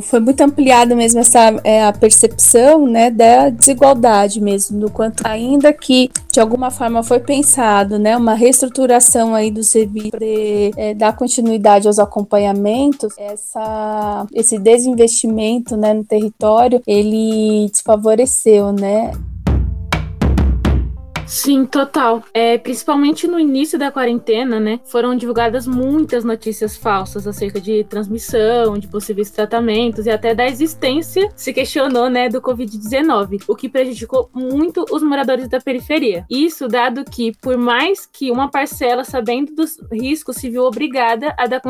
foi 0.02 0.20
muito 0.20 0.42
ampliada 0.42 0.96
mesmo 0.96 1.20
essa 1.20 1.60
é, 1.64 1.84
a 1.84 1.94
percepção, 1.94 2.88
né, 2.88 3.10
da 3.10 3.50
desigualdade 3.50 4.42
mesmo, 4.42 4.80
do 4.80 4.90
quanto 4.90 5.26
ainda 5.26 5.72
que 5.74 6.10
de 6.34 6.40
alguma 6.40 6.72
forma 6.72 7.04
foi 7.04 7.20
pensado, 7.20 8.00
né, 8.00 8.18
uma 8.18 8.34
reestruturação 8.34 9.36
aí 9.36 9.52
do 9.52 9.64
serviço 9.64 10.10
para 10.10 10.26
é, 10.26 10.96
dar 10.96 11.16
continuidade 11.16 11.88
aos 11.88 12.00
acompanhamentos, 12.00 13.14
essa 13.20 14.26
esse 14.34 14.58
desinvestimento, 14.58 15.78
né, 15.78 15.94
no 15.94 16.04
território, 16.04 16.82
ele 16.88 17.70
desfavoreceu, 17.70 18.74
né? 18.74 19.12
Sim, 21.28 21.66
total. 21.66 22.24
É, 22.34 22.58
principalmente 22.58 23.28
no 23.28 23.40
início 23.40 23.78
da 23.78 23.92
quarentena, 23.92 24.60
né? 24.60 24.80
Foram 24.86 25.16
divulgadas 25.16 25.66
muitas 25.66 26.24
notícias 26.24 26.76
falsas 26.76 27.28
acerca 27.28 27.60
de 27.60 27.84
transmissão, 27.84 28.78
de 28.78 28.88
possíveis 28.88 29.30
tratamentos 29.32 30.06
e 30.06 30.10
até 30.10 30.36
da 30.36 30.48
existência, 30.48 31.30
se 31.36 31.54
questionou, 31.54 32.10
né, 32.10 32.30
do 32.30 32.42
Covid-19, 32.42 33.44
o 33.48 33.56
que 33.56 33.70
prejudicou 33.70 34.30
muito 34.34 34.86
os 34.92 35.02
moradores 35.02 35.48
da 35.48 35.60
periferia. 35.60 36.26
Isso 36.30 36.68
dado 36.68 37.04
que, 37.04 37.34
por 37.42 37.58
mais 37.58 38.06
que 38.06 38.32
uma 38.32 38.50
parcela, 38.50 39.04
sabendo 39.04 39.54
dos 39.56 39.78
riscos, 39.92 40.38
se 40.38 40.50
viu 40.50 40.64
obrigada 40.64 41.34
a 41.38 41.48
dar 41.48 41.62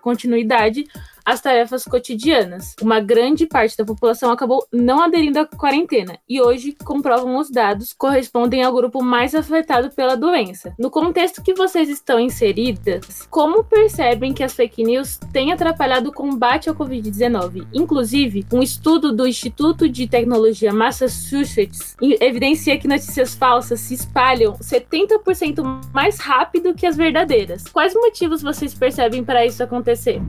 continuidade 0.00 0.86
as 1.24 1.40
tarefas 1.40 1.84
cotidianas. 1.84 2.74
Uma 2.80 3.00
grande 3.00 3.46
parte 3.46 3.76
da 3.76 3.84
população 3.84 4.30
acabou 4.30 4.66
não 4.72 5.02
aderindo 5.02 5.38
à 5.38 5.46
quarentena 5.46 6.18
e 6.28 6.40
hoje 6.40 6.76
comprovam 6.84 7.36
os 7.38 7.50
dados 7.50 7.92
correspondem 7.92 8.62
ao 8.62 8.72
grupo 8.72 9.02
mais 9.02 9.34
afetado 9.34 9.90
pela 9.90 10.16
doença. 10.16 10.74
No 10.78 10.90
contexto 10.90 11.42
que 11.42 11.54
vocês 11.54 11.88
estão 11.88 12.18
inseridas, 12.18 13.26
como 13.30 13.64
percebem 13.64 14.32
que 14.32 14.42
as 14.42 14.54
fake 14.54 14.82
news 14.82 15.18
têm 15.32 15.52
atrapalhado 15.52 16.10
o 16.10 16.12
combate 16.12 16.68
ao 16.68 16.74
Covid-19? 16.74 17.66
Inclusive, 17.72 18.46
um 18.52 18.62
estudo 18.62 19.12
do 19.12 19.26
Instituto 19.26 19.88
de 19.88 20.06
Tecnologia 20.06 20.72
Massachusetts 20.72 21.96
evidencia 22.20 22.78
que 22.78 22.88
notícias 22.88 23.34
falsas 23.34 23.80
se 23.80 23.94
espalham 23.94 24.54
70% 24.54 25.62
mais 25.92 26.18
rápido 26.18 26.74
que 26.74 26.86
as 26.86 26.96
verdadeiras. 26.96 27.64
Quais 27.64 27.94
motivos 27.94 28.42
vocês 28.42 28.74
percebem 28.74 29.24
para 29.24 29.46
isso 29.46 29.62
acontecer? 29.62 30.20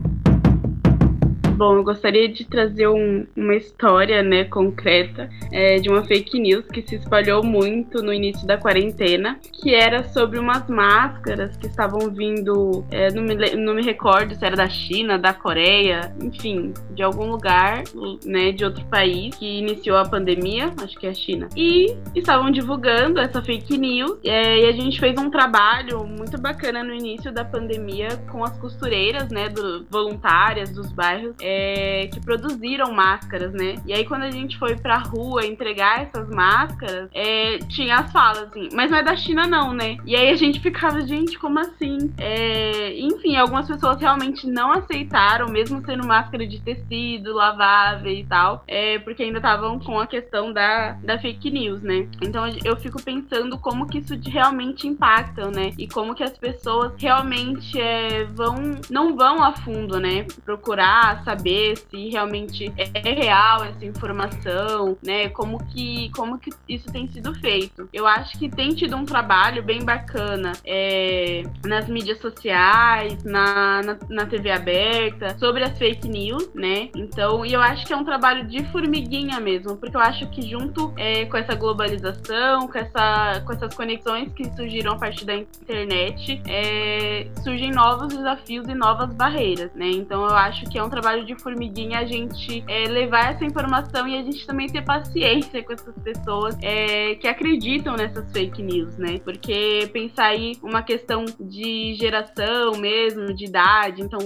Bom, 1.55 1.75
eu 1.75 1.83
gostaria 1.83 2.27
de 2.27 2.45
trazer 2.45 2.87
um, 2.87 3.27
uma 3.35 3.55
história, 3.55 4.23
né, 4.23 4.43
concreta 4.45 5.29
é, 5.51 5.75
de 5.75 5.87
uma 5.87 6.03
fake 6.03 6.39
news 6.39 6.65
que 6.65 6.81
se 6.81 6.95
espalhou 6.95 7.43
muito 7.43 8.01
no 8.01 8.11
início 8.11 8.45
da 8.47 8.57
quarentena, 8.57 9.39
que 9.61 9.73
era 9.73 10.03
sobre 10.05 10.39
umas 10.39 10.67
máscaras 10.67 11.55
que 11.57 11.67
estavam 11.67 12.09
vindo, 12.09 12.83
é, 12.89 13.11
não, 13.11 13.21
me, 13.21 13.35
não 13.55 13.75
me 13.75 13.83
recordo 13.83 14.33
se 14.33 14.43
era 14.43 14.55
da 14.55 14.67
China, 14.67 15.19
da 15.19 15.31
Coreia, 15.31 16.11
enfim, 16.21 16.73
de 16.95 17.03
algum 17.03 17.29
lugar, 17.29 17.83
né, 18.25 18.51
de 18.51 18.65
outro 18.65 18.83
país 18.85 19.35
que 19.35 19.59
iniciou 19.59 19.97
a 19.97 20.05
pandemia, 20.05 20.73
acho 20.81 20.97
que 20.97 21.05
é 21.05 21.11
a 21.11 21.13
China, 21.13 21.49
e 21.55 21.95
estavam 22.15 22.49
divulgando 22.49 23.19
essa 23.19 23.43
fake 23.43 23.77
news 23.77 24.17
é, 24.25 24.61
e 24.61 24.65
a 24.65 24.71
gente 24.71 24.99
fez 24.99 25.19
um 25.19 25.29
trabalho 25.29 26.03
muito 26.03 26.41
bacana 26.41 26.83
no 26.83 26.95
início 26.95 27.31
da 27.31 27.45
pandemia 27.45 28.09
com 28.31 28.43
as 28.43 28.57
costureiras, 28.57 29.29
né, 29.29 29.49
do, 29.49 29.85
voluntárias 29.91 30.71
dos 30.71 30.91
bairros 30.91 31.35
é, 31.43 32.07
que 32.07 32.21
produziram 32.21 32.93
máscaras, 32.93 33.51
né? 33.53 33.75
E 33.85 33.93
aí 33.93 34.05
quando 34.05 34.23
a 34.23 34.31
gente 34.31 34.57
foi 34.57 34.77
pra 34.77 34.97
rua 34.97 35.45
entregar 35.45 36.03
essas 36.03 36.29
máscaras, 36.29 37.09
é, 37.13 37.57
tinha 37.67 37.97
as 37.97 38.11
falas 38.11 38.43
assim, 38.43 38.69
mas 38.73 38.89
não 38.89 38.97
é 38.97 39.03
da 39.03 39.15
China 39.15 39.45
não, 39.45 39.73
né? 39.73 39.97
E 40.05 40.15
aí 40.15 40.29
a 40.29 40.35
gente 40.35 40.59
ficava, 40.63 41.01
gente, 41.01 41.37
como 41.37 41.59
assim? 41.59 42.13
É, 42.17 42.97
enfim, 42.97 43.35
algumas 43.35 43.67
pessoas 43.67 43.99
realmente 43.99 44.47
não 44.47 44.71
aceitaram, 44.71 45.49
mesmo 45.49 45.83
sendo 45.85 46.07
máscara 46.07 46.47
de 46.47 46.61
tecido, 46.61 47.33
lavável 47.33 48.11
e 48.11 48.23
tal, 48.23 48.63
é, 48.65 48.97
porque 48.99 49.23
ainda 49.23 49.39
estavam 49.39 49.77
com 49.79 49.99
a 49.99 50.07
questão 50.07 50.53
da, 50.53 50.93
da 51.03 51.19
fake 51.19 51.51
news, 51.51 51.81
né? 51.81 52.07
Então 52.21 52.45
eu 52.63 52.77
fico 52.77 53.03
pensando 53.03 53.57
como 53.57 53.87
que 53.87 53.97
isso 53.97 54.17
realmente 54.25 54.87
impacta, 54.87 55.51
né? 55.51 55.73
E 55.77 55.87
como 55.87 56.15
que 56.15 56.23
as 56.23 56.37
pessoas 56.37 56.93
realmente 56.97 57.79
é, 57.79 58.23
vão, 58.25 58.55
não 58.89 59.15
vão 59.17 59.43
a 59.43 59.51
fundo, 59.51 59.99
né? 59.99 60.25
Procurar 60.45 61.21
saber 61.23 61.32
saber 61.33 61.77
se 61.77 62.09
realmente 62.09 62.71
é 62.77 63.11
real 63.11 63.63
essa 63.63 63.85
informação, 63.85 64.97
né? 65.03 65.29
Como 65.29 65.63
que, 65.65 66.09
como 66.15 66.37
que 66.37 66.51
isso 66.69 66.91
tem 66.91 67.07
sido 67.07 67.33
feito. 67.35 67.89
Eu 67.91 68.05
acho 68.05 68.37
que 68.37 68.49
tem 68.49 68.73
tido 68.73 68.95
um 68.95 69.05
trabalho 69.05 69.63
bem 69.63 69.83
bacana 69.83 70.53
é, 70.65 71.43
nas 71.65 71.87
mídias 71.87 72.19
sociais, 72.19 73.23
na, 73.23 73.81
na, 73.81 73.97
na, 74.09 74.25
TV 74.25 74.51
aberta, 74.51 75.37
sobre 75.37 75.63
as 75.63 75.77
fake 75.77 76.07
news, 76.07 76.49
né? 76.53 76.89
Então, 76.95 77.45
e 77.45 77.53
eu 77.53 77.61
acho 77.61 77.85
que 77.85 77.93
é 77.93 77.97
um 77.97 78.03
trabalho 78.03 78.45
de 78.47 78.63
formiguinha 78.71 79.39
mesmo, 79.39 79.75
porque 79.77 79.95
eu 79.95 80.01
acho 80.01 80.27
que 80.29 80.41
junto 80.47 80.93
é, 80.97 81.25
com 81.25 81.37
essa 81.37 81.55
globalização, 81.55 82.67
com, 82.67 82.77
essa, 82.77 83.41
com 83.45 83.53
essas 83.53 83.73
conexões 83.73 84.31
que 84.33 84.45
surgiram 84.55 84.93
a 84.93 84.97
partir 84.97 85.25
da 85.25 85.35
internet, 85.35 86.41
é, 86.47 87.27
surgem 87.43 87.71
novos 87.71 88.13
desafios 88.13 88.67
e 88.67 88.73
novas 88.73 89.13
barreiras, 89.13 89.71
né? 89.73 89.89
Então, 89.89 90.23
eu 90.25 90.35
acho 90.35 90.65
que 90.65 90.77
é 90.77 90.83
um 90.83 90.89
trabalho 90.89 91.22
de 91.23 91.35
formiguinha 91.41 91.99
a 91.99 92.05
gente 92.05 92.63
é, 92.67 92.87
levar 92.87 93.33
essa 93.33 93.45
informação 93.45 94.07
e 94.07 94.17
a 94.17 94.23
gente 94.23 94.45
também 94.45 94.67
ter 94.67 94.83
paciência 94.83 95.63
com 95.63 95.73
essas 95.73 95.95
pessoas 95.99 96.57
é, 96.61 97.15
que 97.15 97.27
acreditam 97.27 97.95
nessas 97.95 98.31
fake 98.31 98.61
news, 98.61 98.97
né? 98.97 99.19
Porque 99.19 99.89
pensar 99.91 100.27
aí 100.27 100.53
uma 100.61 100.81
questão 100.81 101.25
de 101.39 101.95
geração 101.95 102.73
mesmo, 102.77 103.33
de 103.33 103.45
idade, 103.45 104.01
então 104.01 104.19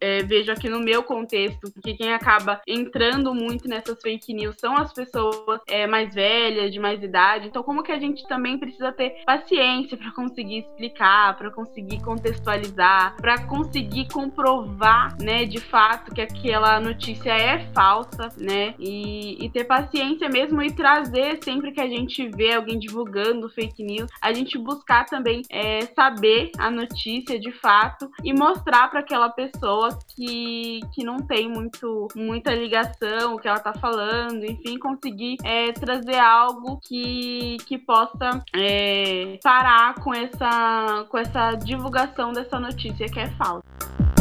é, 0.00 0.22
vejo 0.22 0.52
aqui 0.52 0.68
no 0.68 0.80
meu 0.80 1.02
contexto 1.02 1.72
que 1.82 1.94
quem 1.94 2.12
acaba 2.12 2.60
entrando 2.66 3.34
muito 3.34 3.68
nessas 3.68 4.00
fake 4.00 4.32
news 4.32 4.56
são 4.58 4.76
as 4.76 4.92
pessoas 4.92 5.60
é, 5.68 5.86
mais 5.86 6.14
velhas, 6.14 6.72
de 6.72 6.78
mais 6.78 7.02
idade. 7.02 7.48
Então, 7.48 7.62
como 7.62 7.82
que 7.82 7.92
a 7.92 7.98
gente 7.98 8.26
também 8.28 8.58
precisa 8.58 8.92
ter 8.92 9.22
paciência 9.24 9.96
para 9.96 10.12
conseguir 10.12 10.58
explicar, 10.58 11.36
para 11.36 11.50
conseguir 11.50 12.00
contextualizar, 12.02 13.16
para 13.16 13.46
conseguir 13.46 14.08
comprovar, 14.08 15.16
né, 15.20 15.44
de 15.44 15.60
fato 15.60 16.14
que 16.14 16.20
aqui 16.20 16.39
aquela 16.40 16.80
notícia 16.80 17.30
é 17.30 17.66
falsa, 17.72 18.28
né? 18.38 18.74
E, 18.78 19.44
e 19.44 19.50
ter 19.50 19.64
paciência 19.64 20.28
mesmo 20.28 20.62
e 20.62 20.72
trazer 20.72 21.38
sempre 21.44 21.70
que 21.70 21.80
a 21.80 21.88
gente 21.88 22.28
vê 22.28 22.54
alguém 22.54 22.78
divulgando 22.78 23.48
fake 23.50 23.82
news, 23.82 24.10
a 24.20 24.32
gente 24.32 24.58
buscar 24.58 25.04
também 25.04 25.42
é, 25.50 25.82
saber 25.94 26.50
a 26.58 26.70
notícia 26.70 27.38
de 27.38 27.52
fato 27.52 28.10
e 28.24 28.32
mostrar 28.32 28.88
para 28.88 29.00
aquela 29.00 29.28
pessoa 29.28 29.90
que, 30.16 30.80
que 30.94 31.04
não 31.04 31.18
tem 31.18 31.48
muito, 31.48 32.08
muita 32.16 32.54
ligação, 32.54 33.34
o 33.34 33.38
que 33.38 33.46
ela 33.46 33.60
tá 33.60 33.74
falando, 33.74 34.44
enfim, 34.44 34.78
conseguir 34.78 35.36
é, 35.44 35.72
trazer 35.72 36.18
algo 36.18 36.80
que, 36.80 37.58
que 37.66 37.76
possa 37.78 38.42
é, 38.54 39.38
parar 39.42 39.94
com 39.96 40.14
essa, 40.14 41.06
com 41.08 41.18
essa 41.18 41.54
divulgação 41.56 42.32
dessa 42.32 42.58
notícia 42.58 43.06
que 43.06 43.20
é 43.20 43.28
falsa. 43.32 44.19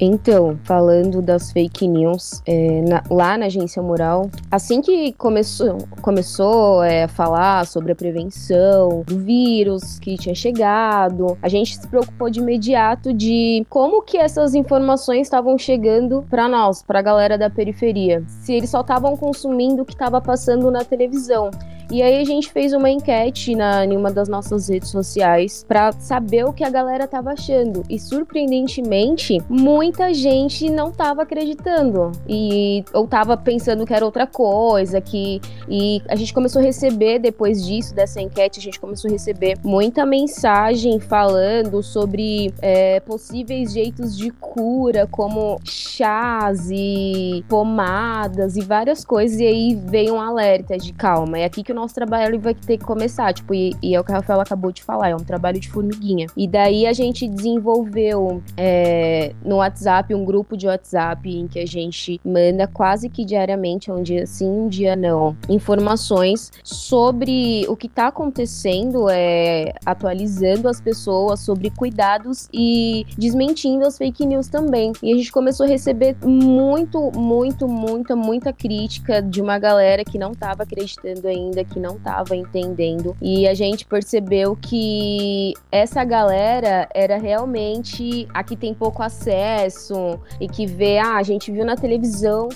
Então, 0.00 0.58
falando 0.64 1.22
das 1.22 1.52
fake 1.52 1.86
news, 1.86 2.42
é, 2.46 2.82
na, 2.82 3.02
lá 3.10 3.38
na 3.38 3.46
Agência 3.46 3.82
Moral, 3.82 4.28
assim 4.50 4.80
que 4.80 5.12
começou, 5.12 5.78
começou 6.02 6.82
é, 6.82 7.04
a 7.04 7.08
falar 7.08 7.66
sobre 7.66 7.92
a 7.92 7.94
prevenção 7.94 9.02
do 9.06 9.18
vírus 9.18 9.98
que 9.98 10.16
tinha 10.16 10.34
chegado, 10.34 11.38
a 11.40 11.48
gente 11.48 11.76
se 11.76 11.86
preocupou 11.86 12.28
de 12.28 12.40
imediato 12.40 13.12
de 13.12 13.64
como 13.68 14.02
que 14.02 14.16
essas 14.16 14.54
informações 14.54 15.22
estavam 15.22 15.56
chegando 15.56 16.24
para 16.28 16.48
nós, 16.48 16.82
para 16.82 16.98
a 16.98 17.02
galera 17.02 17.38
da 17.38 17.48
periferia. 17.48 18.24
Se 18.26 18.52
eles 18.52 18.70
só 18.70 18.80
estavam 18.80 19.16
consumindo 19.16 19.82
o 19.82 19.84
que 19.84 19.92
estava 19.92 20.20
passando 20.20 20.70
na 20.70 20.84
televisão. 20.84 21.50
E 21.90 22.02
aí 22.02 22.20
a 22.20 22.24
gente 22.24 22.50
fez 22.50 22.72
uma 22.72 22.88
enquete 22.88 23.54
na, 23.54 23.84
em 23.84 23.96
uma 23.96 24.10
das 24.10 24.28
nossas 24.28 24.68
redes 24.68 24.90
sociais 24.90 25.64
para 25.66 25.92
saber 25.92 26.44
o 26.44 26.52
que 26.52 26.64
a 26.64 26.70
galera 26.70 27.06
tava 27.06 27.32
achando. 27.32 27.82
E 27.88 27.98
surpreendentemente, 27.98 29.38
muita 29.48 30.12
gente 30.14 30.70
não 30.70 30.90
tava 30.90 31.22
acreditando. 31.22 32.12
E 32.28 32.84
ou 32.92 33.06
tava 33.06 33.36
pensando 33.36 33.84
que 33.84 33.92
era 33.92 34.04
outra 34.04 34.26
coisa, 34.26 35.00
que. 35.00 35.40
E 35.68 36.00
a 36.08 36.16
gente 36.16 36.32
começou 36.32 36.60
a 36.60 36.64
receber, 36.64 37.18
depois 37.18 37.64
disso, 37.64 37.94
dessa 37.94 38.20
enquete, 38.20 38.58
a 38.58 38.62
gente 38.62 38.80
começou 38.80 39.08
a 39.08 39.12
receber 39.12 39.58
muita 39.62 40.06
mensagem 40.06 40.98
falando 41.00 41.82
sobre 41.82 42.52
é, 42.62 43.00
possíveis 43.00 43.72
jeitos 43.72 44.16
de 44.16 44.30
cura, 44.30 45.06
como 45.06 45.58
chás 45.64 46.70
e 46.70 47.44
pomadas 47.48 48.56
e 48.56 48.62
várias 48.62 49.04
coisas. 49.04 49.38
E 49.38 49.46
aí 49.46 49.78
veio 49.86 50.14
um 50.14 50.20
alerta 50.20 50.78
de 50.78 50.92
calma. 50.92 51.38
É 51.38 51.44
aqui 51.44 51.62
que 51.62 51.73
o 51.74 51.80
nosso 51.80 51.94
trabalho 51.94 52.38
vai 52.40 52.54
ter 52.54 52.78
que 52.78 52.84
começar. 52.84 53.32
Tipo, 53.32 53.54
e, 53.54 53.76
e 53.82 53.94
é 53.94 54.00
o 54.00 54.04
que 54.04 54.12
a 54.12 54.16
Rafaela 54.16 54.42
acabou 54.42 54.72
de 54.72 54.82
falar, 54.82 55.10
é 55.10 55.14
um 55.14 55.18
trabalho 55.18 55.60
de 55.60 55.68
formiguinha. 55.68 56.26
E 56.36 56.46
daí 56.46 56.86
a 56.86 56.92
gente 56.92 57.28
desenvolveu 57.28 58.42
é, 58.56 59.34
no 59.44 59.56
WhatsApp 59.56 60.14
um 60.14 60.24
grupo 60.24 60.56
de 60.56 60.66
WhatsApp 60.66 61.28
em 61.28 61.46
que 61.46 61.58
a 61.58 61.66
gente 61.66 62.20
manda 62.24 62.66
quase 62.66 63.08
que 63.08 63.24
diariamente, 63.24 63.90
um 63.90 64.02
dia 64.02 64.26
sim, 64.26 64.48
um 64.48 64.68
dia 64.68 64.94
não, 64.94 65.36
informações 65.48 66.52
sobre 66.62 67.66
o 67.68 67.76
que 67.76 67.86
está 67.86 68.08
acontecendo, 68.08 69.08
é, 69.10 69.72
atualizando 69.84 70.68
as 70.68 70.80
pessoas 70.80 71.40
sobre 71.40 71.70
cuidados 71.70 72.48
e 72.52 73.06
desmentindo 73.18 73.86
as 73.86 73.98
fake 73.98 74.24
news 74.24 74.48
também. 74.48 74.92
E 75.02 75.12
a 75.12 75.16
gente 75.16 75.32
começou 75.32 75.66
a 75.66 75.68
receber 75.68 76.16
muito, 76.24 77.10
muito, 77.16 77.66
muita, 77.66 78.14
muita 78.14 78.52
crítica 78.52 79.20
de 79.20 79.42
uma 79.42 79.58
galera 79.58 80.04
que 80.04 80.18
não 80.18 80.32
estava 80.32 80.62
acreditando 80.62 81.26
ainda, 81.26 81.63
que 81.64 81.78
não 81.80 81.96
estava 81.96 82.36
entendendo. 82.36 83.16
E 83.20 83.46
a 83.48 83.54
gente 83.54 83.84
percebeu 83.84 84.56
que 84.56 85.54
essa 85.70 86.04
galera 86.04 86.88
era 86.94 87.18
realmente 87.18 88.28
a 88.32 88.42
que 88.42 88.56
tem 88.56 88.74
pouco 88.74 89.02
acesso 89.02 90.18
e 90.40 90.48
que 90.48 90.66
vê, 90.66 90.98
ah, 90.98 91.16
a 91.16 91.22
gente 91.22 91.50
viu 91.50 91.64
na 91.64 91.76
televisão. 91.76 92.48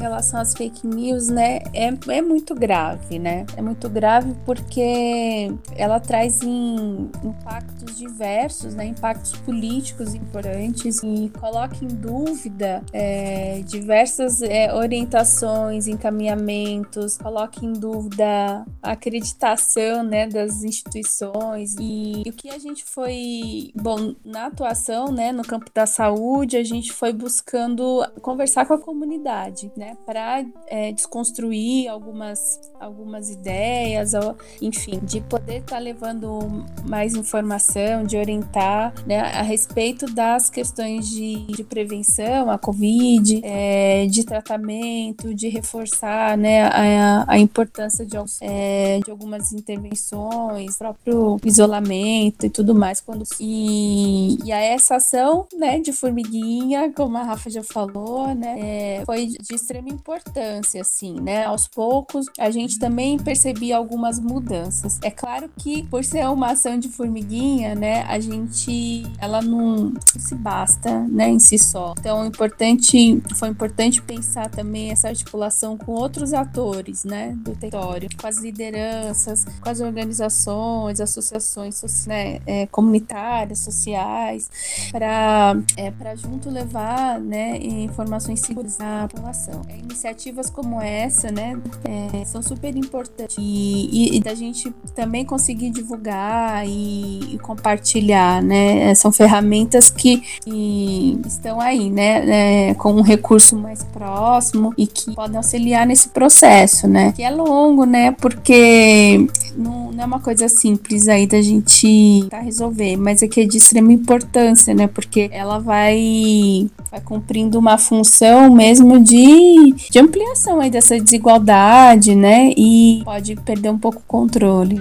Relação 0.00 0.40
às 0.40 0.52
fake 0.54 0.86
news, 0.86 1.28
né, 1.28 1.60
é, 1.72 1.90
é 2.08 2.22
muito 2.22 2.54
grave, 2.54 3.18
né? 3.18 3.46
É 3.56 3.62
muito 3.62 3.88
grave 3.88 4.34
porque 4.44 5.52
ela 5.76 6.00
traz 6.00 6.42
em 6.42 7.10
impactos 7.22 7.96
diversos, 7.96 8.74
né? 8.74 8.86
Impactos 8.86 9.32
políticos 9.40 10.14
importantes 10.14 11.02
e 11.02 11.30
coloca 11.38 11.76
em 11.84 11.88
dúvida 11.88 12.82
é, 12.92 13.60
diversas 13.66 14.42
é, 14.42 14.74
orientações, 14.74 15.86
encaminhamentos, 15.86 17.18
coloca 17.18 17.64
em 17.64 17.72
dúvida 17.72 18.64
a 18.82 18.92
acreditação, 18.92 20.02
né, 20.02 20.26
das 20.26 20.62
instituições 20.62 21.74
e, 21.78 22.22
e 22.26 22.30
o 22.30 22.32
que 22.32 22.50
a 22.50 22.58
gente 22.58 22.84
foi, 22.84 23.70
bom, 23.74 24.14
na 24.24 24.46
atuação, 24.46 25.12
né, 25.12 25.32
no 25.32 25.42
campo 25.42 25.70
da 25.74 25.86
saúde, 25.86 26.56
a 26.56 26.64
gente 26.64 26.92
foi 26.92 27.12
buscando 27.12 28.06
conversar 28.22 28.66
com 28.66 28.74
a 28.74 28.78
comunidade, 28.78 29.70
né? 29.76 29.89
Para 30.06 30.44
é, 30.66 30.92
desconstruir 30.92 31.88
algumas, 31.88 32.60
algumas 32.78 33.30
ideias, 33.30 34.14
ou, 34.14 34.36
enfim, 34.60 35.00
de 35.02 35.20
poder 35.20 35.58
estar 35.58 35.76
tá 35.76 35.78
levando 35.78 36.64
mais 36.88 37.14
informação, 37.14 38.04
de 38.04 38.16
orientar 38.16 38.92
né, 39.06 39.20
a 39.20 39.42
respeito 39.42 40.06
das 40.06 40.50
questões 40.50 41.08
de, 41.08 41.46
de 41.46 41.64
prevenção, 41.64 42.50
a 42.50 42.58
Covid, 42.58 43.40
é, 43.44 44.06
de 44.06 44.24
tratamento, 44.24 45.34
de 45.34 45.48
reforçar 45.48 46.36
né, 46.36 46.64
a, 46.64 47.24
a 47.26 47.38
importância 47.38 48.04
de, 48.04 48.16
é, 48.40 49.00
de 49.04 49.10
algumas 49.10 49.52
intervenções, 49.52 50.76
próprio 50.76 51.38
isolamento 51.44 52.46
e 52.46 52.50
tudo 52.50 52.74
mais. 52.74 53.00
Quando, 53.00 53.24
e, 53.38 54.38
e 54.44 54.52
a 54.52 54.58
essa 54.58 54.96
ação 54.96 55.46
né, 55.56 55.78
de 55.78 55.92
formiguinha, 55.92 56.92
como 56.92 57.16
a 57.16 57.22
Rafa 57.22 57.50
já 57.50 57.62
falou, 57.62 58.34
né, 58.34 58.56
é, 58.58 59.02
foi 59.04 59.26
de 59.26 59.54
extrema 59.54 59.79
importância, 59.88 60.80
assim, 60.80 61.20
né? 61.20 61.44
Aos 61.44 61.66
poucos, 61.66 62.26
a 62.38 62.50
gente 62.50 62.78
também 62.78 63.18
percebia 63.18 63.76
algumas 63.76 64.18
mudanças. 64.18 64.98
É 65.02 65.10
claro 65.10 65.50
que, 65.56 65.82
por 65.84 66.04
ser 66.04 66.26
uma 66.28 66.52
ação 66.52 66.78
de 66.78 66.88
formiguinha, 66.88 67.74
né, 67.74 68.02
a 68.02 68.18
gente, 68.18 69.04
ela 69.18 69.40
não 69.40 69.92
se 70.18 70.34
basta, 70.34 71.00
né, 71.08 71.28
em 71.28 71.38
si 71.38 71.58
só. 71.58 71.94
Então, 71.98 72.26
importante, 72.26 73.22
foi 73.34 73.48
importante 73.48 74.02
pensar 74.02 74.50
também 74.50 74.90
essa 74.90 75.08
articulação 75.08 75.76
com 75.76 75.92
outros 75.92 76.32
atores, 76.32 77.04
né, 77.04 77.34
do 77.38 77.54
território, 77.54 78.08
com 78.20 78.26
as 78.26 78.38
lideranças, 78.38 79.44
com 79.60 79.68
as 79.68 79.80
organizações, 79.80 81.00
associações, 81.00 81.80
né, 82.06 82.40
é, 82.46 82.66
comunitárias, 82.66 83.60
sociais, 83.60 84.50
para 84.90 85.56
é, 85.76 86.16
junto 86.16 86.50
levar, 86.50 87.20
né, 87.20 87.56
informações 87.58 88.40
seguras 88.40 88.80
à 88.80 89.08
população. 89.08 89.62
Iniciativas 89.78 90.50
como 90.50 90.80
essa, 90.80 91.30
né, 91.30 91.58
é, 91.84 92.24
são 92.24 92.42
super 92.42 92.74
importantes. 92.76 93.36
E, 93.38 93.88
e, 93.92 94.16
e, 94.16 94.20
da 94.20 94.34
gente 94.34 94.72
também 94.94 95.24
conseguir 95.24 95.70
divulgar 95.70 96.66
e, 96.66 97.34
e, 97.34 97.38
compartilhar, 97.38 98.42
né, 98.42 98.94
são 98.94 99.12
ferramentas 99.12 99.90
que, 99.90 100.18
que 100.42 101.20
estão 101.26 101.60
aí, 101.60 101.90
né, 101.90 102.70
é, 102.70 102.74
com 102.74 102.92
um 102.92 103.02
recurso 103.02 103.56
mais 103.56 103.82
próximo 103.82 104.72
e 104.76 104.86
que 104.86 105.14
podem 105.14 105.36
auxiliar 105.36 105.86
nesse 105.86 106.08
processo, 106.08 106.86
né, 106.86 107.12
que 107.12 107.22
é 107.22 107.30
longo, 107.30 107.84
né, 107.84 108.12
porque 108.12 109.26
não, 109.56 109.89
não 110.00 110.04
é 110.04 110.06
uma 110.06 110.20
coisa 110.20 110.48
simples 110.48 111.08
aí 111.08 111.26
da 111.26 111.42
gente 111.42 112.26
tá 112.30 112.40
resolver, 112.40 112.96
mas 112.96 113.22
é 113.22 113.28
que 113.28 113.42
é 113.42 113.44
de 113.44 113.58
extrema 113.58 113.92
importância, 113.92 114.72
né, 114.72 114.86
porque 114.86 115.28
ela 115.30 115.58
vai, 115.58 116.66
vai 116.90 117.00
cumprindo 117.02 117.58
uma 117.58 117.76
função 117.76 118.50
mesmo 118.50 118.98
de 118.98 119.74
de, 119.90 119.98
ampliação 119.98 120.58
aí 120.58 120.70
dessa 120.70 120.98
desigualdade, 120.98 122.14
né? 122.14 122.52
E 122.56 123.02
pode 123.04 123.36
perder 123.36 123.70
um 123.70 123.78
pouco 123.78 123.98
o 123.98 124.04
controle. 124.06 124.80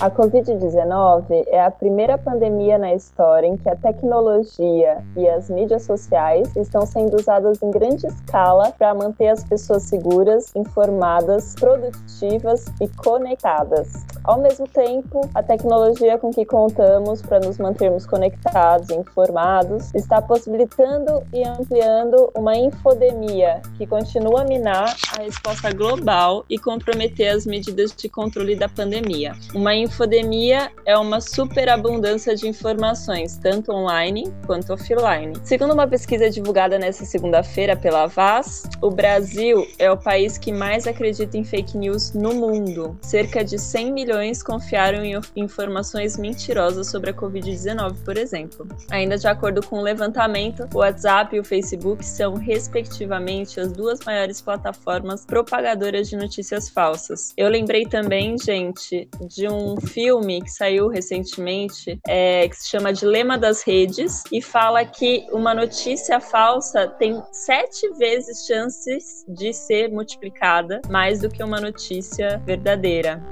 A 0.00 0.08
Covid-19 0.08 1.44
é 1.48 1.60
a 1.60 1.72
primeira 1.72 2.16
pandemia 2.16 2.78
na 2.78 2.94
história 2.94 3.48
em 3.48 3.56
que 3.56 3.68
a 3.68 3.74
tecnologia 3.74 5.02
e 5.16 5.28
as 5.28 5.50
mídias 5.50 5.82
sociais 5.82 6.54
estão 6.54 6.86
sendo 6.86 7.16
usadas 7.16 7.60
em 7.60 7.70
grande 7.72 8.06
escala 8.06 8.70
para 8.78 8.94
manter 8.94 9.26
as 9.26 9.42
pessoas 9.42 9.82
seguras, 9.82 10.54
informadas, 10.54 11.56
produtivas 11.58 12.66
e 12.80 12.86
conectadas. 12.86 14.06
Ao 14.22 14.40
mesmo 14.40 14.68
tempo, 14.68 15.28
a 15.34 15.42
tecnologia 15.42 16.16
com 16.16 16.30
que 16.30 16.44
contamos 16.44 17.20
para 17.20 17.40
nos 17.40 17.58
mantermos 17.58 18.06
conectados 18.06 18.90
e 18.90 18.94
informados 18.94 19.92
está 19.94 20.22
possibilitando 20.22 21.24
e 21.32 21.42
ampliando 21.42 22.30
uma 22.36 22.54
infodemia 22.54 23.62
que 23.76 23.86
continua 23.86 24.42
a 24.42 24.44
minar 24.44 24.94
a 25.16 25.22
resposta 25.22 25.72
global 25.72 26.44
e 26.48 26.56
comprometer 26.56 27.34
as 27.34 27.46
medidas 27.46 27.92
de 27.96 28.08
controle 28.08 28.54
da 28.54 28.68
pandemia. 28.68 29.32
Uma 29.54 29.74
infodemia 29.88 30.70
é 30.84 30.96
uma 30.96 31.20
superabundância 31.20 32.36
de 32.36 32.46
informações, 32.46 33.36
tanto 33.38 33.72
online 33.72 34.32
quanto 34.46 34.72
offline. 34.72 35.32
Segundo 35.42 35.72
uma 35.72 35.88
pesquisa 35.88 36.30
divulgada 36.30 36.78
nesta 36.78 37.04
segunda-feira 37.04 37.74
pela 37.74 38.06
Vaz, 38.06 38.64
o 38.82 38.90
Brasil 38.90 39.66
é 39.78 39.90
o 39.90 39.96
país 39.96 40.36
que 40.38 40.52
mais 40.52 40.86
acredita 40.86 41.36
em 41.36 41.44
fake 41.44 41.76
news 41.76 42.12
no 42.12 42.34
mundo. 42.34 42.96
Cerca 43.02 43.42
de 43.44 43.58
100 43.58 43.92
milhões 43.92 44.42
confiaram 44.42 45.04
em 45.04 45.18
informações 45.34 46.16
mentirosas 46.18 46.90
sobre 46.90 47.10
a 47.10 47.14
Covid-19, 47.14 47.96
por 48.04 48.16
exemplo. 48.16 48.68
Ainda 48.90 49.16
de 49.16 49.26
acordo 49.26 49.66
com 49.66 49.78
o 49.78 49.82
levantamento, 49.82 50.68
o 50.74 50.78
WhatsApp 50.78 51.34
e 51.34 51.40
o 51.40 51.44
Facebook 51.44 52.04
são, 52.04 52.34
respectivamente, 52.34 53.58
as 53.58 53.72
duas 53.72 54.00
maiores 54.04 54.40
plataformas 54.40 55.24
propagadoras 55.24 56.08
de 56.08 56.16
notícias 56.16 56.68
falsas. 56.68 57.32
Eu 57.36 57.48
lembrei 57.48 57.86
também, 57.86 58.36
gente, 58.38 59.08
de 59.26 59.48
um 59.48 59.77
filme 59.80 60.42
que 60.42 60.50
saiu 60.50 60.88
recentemente, 60.88 61.98
é, 62.06 62.48
que 62.48 62.56
se 62.56 62.68
chama 62.68 62.92
Dilema 62.92 63.38
das 63.38 63.62
Redes, 63.62 64.22
e 64.32 64.40
fala 64.40 64.84
que 64.84 65.26
uma 65.32 65.54
notícia 65.54 66.20
falsa 66.20 66.88
tem 66.88 67.22
sete 67.32 67.88
vezes 67.98 68.46
chances 68.46 69.24
de 69.28 69.52
ser 69.52 69.90
multiplicada 69.90 70.80
mais 70.88 71.20
do 71.20 71.28
que 71.28 71.42
uma 71.42 71.60
notícia 71.60 72.42
verdadeira. 72.44 73.22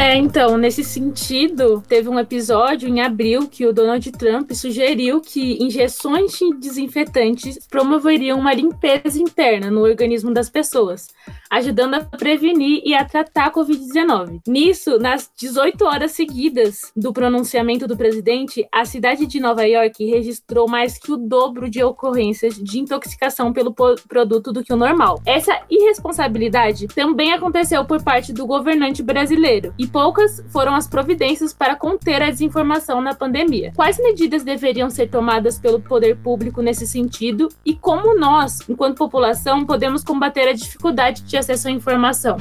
É, 0.00 0.16
então, 0.16 0.56
nesse 0.56 0.82
sentido, 0.82 1.82
teve 1.86 2.08
um 2.08 2.18
episódio 2.18 2.88
em 2.88 3.02
abril 3.02 3.46
que 3.46 3.66
o 3.66 3.72
Donald 3.72 4.10
Trump 4.12 4.50
sugeriu 4.52 5.20
que 5.20 5.62
injeções 5.62 6.32
de 6.32 6.56
desinfetantes 6.58 7.66
promoveriam 7.66 8.38
uma 8.38 8.54
limpeza 8.54 9.20
interna 9.20 9.70
no 9.70 9.82
organismo 9.82 10.32
das 10.32 10.48
pessoas, 10.48 11.08
ajudando 11.50 11.96
a 11.96 12.00
prevenir 12.00 12.80
e 12.82 12.94
a 12.94 13.04
tratar 13.04 13.48
a 13.48 13.52
Covid-19. 13.52 14.40
Nisso, 14.48 14.98
nas 14.98 15.30
18 15.36 15.84
horas 15.84 16.12
seguidas 16.12 16.90
do 16.96 17.12
pronunciamento 17.12 17.86
do 17.86 17.94
presidente, 17.94 18.66
a 18.72 18.86
cidade 18.86 19.26
de 19.26 19.38
Nova 19.38 19.64
York 19.66 20.02
registrou 20.06 20.66
mais 20.66 20.96
que 20.96 21.12
o 21.12 21.18
dobro 21.18 21.68
de 21.68 21.84
ocorrências 21.84 22.54
de 22.54 22.78
intoxicação 22.78 23.52
pelo 23.52 23.74
produto 24.08 24.50
do 24.50 24.64
que 24.64 24.72
o 24.72 24.76
normal. 24.76 25.20
Essa 25.26 25.60
irresponsabilidade 25.68 26.88
também 26.88 27.34
aconteceu 27.34 27.84
por 27.84 28.02
parte 28.02 28.32
do 28.32 28.46
governante 28.46 29.02
brasileiro 29.02 29.74
e 29.78 29.89
poucas 29.92 30.42
foram 30.48 30.74
as 30.74 30.86
providências 30.86 31.52
para 31.52 31.76
conter 31.76 32.22
a 32.22 32.30
desinformação 32.30 33.00
na 33.00 33.14
pandemia. 33.14 33.72
Quais 33.74 33.98
medidas 33.98 34.42
deveriam 34.42 34.90
ser 34.90 35.08
tomadas 35.08 35.58
pelo 35.58 35.80
poder 35.80 36.16
público 36.16 36.62
nesse 36.62 36.86
sentido 36.86 37.48
e 37.64 37.74
como 37.74 38.18
nós, 38.18 38.60
enquanto 38.68 38.96
população, 38.98 39.64
podemos 39.64 40.02
combater 40.02 40.48
a 40.48 40.52
dificuldade 40.52 41.22
de 41.22 41.36
acesso 41.36 41.68
à 41.68 41.70
informação? 41.70 42.36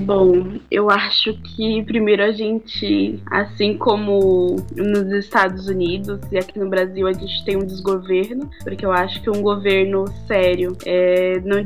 Bom, 0.00 0.58
eu 0.70 0.90
acho 0.90 1.34
que 1.34 1.82
primeiro 1.84 2.22
a 2.22 2.32
gente, 2.32 3.20
assim 3.30 3.76
como 3.76 4.56
nos 4.74 5.12
Estados 5.12 5.68
Unidos 5.68 6.20
e 6.32 6.38
aqui 6.38 6.58
no 6.58 6.70
Brasil, 6.70 7.06
a 7.06 7.12
gente 7.12 7.44
tem 7.44 7.56
um 7.56 7.66
desgoverno, 7.66 8.48
porque 8.64 8.84
eu 8.84 8.92
acho 8.92 9.22
que 9.22 9.28
um 9.28 9.42
governo 9.42 10.06
sério 10.26 10.76
é, 10.86 11.40
não 11.40 11.62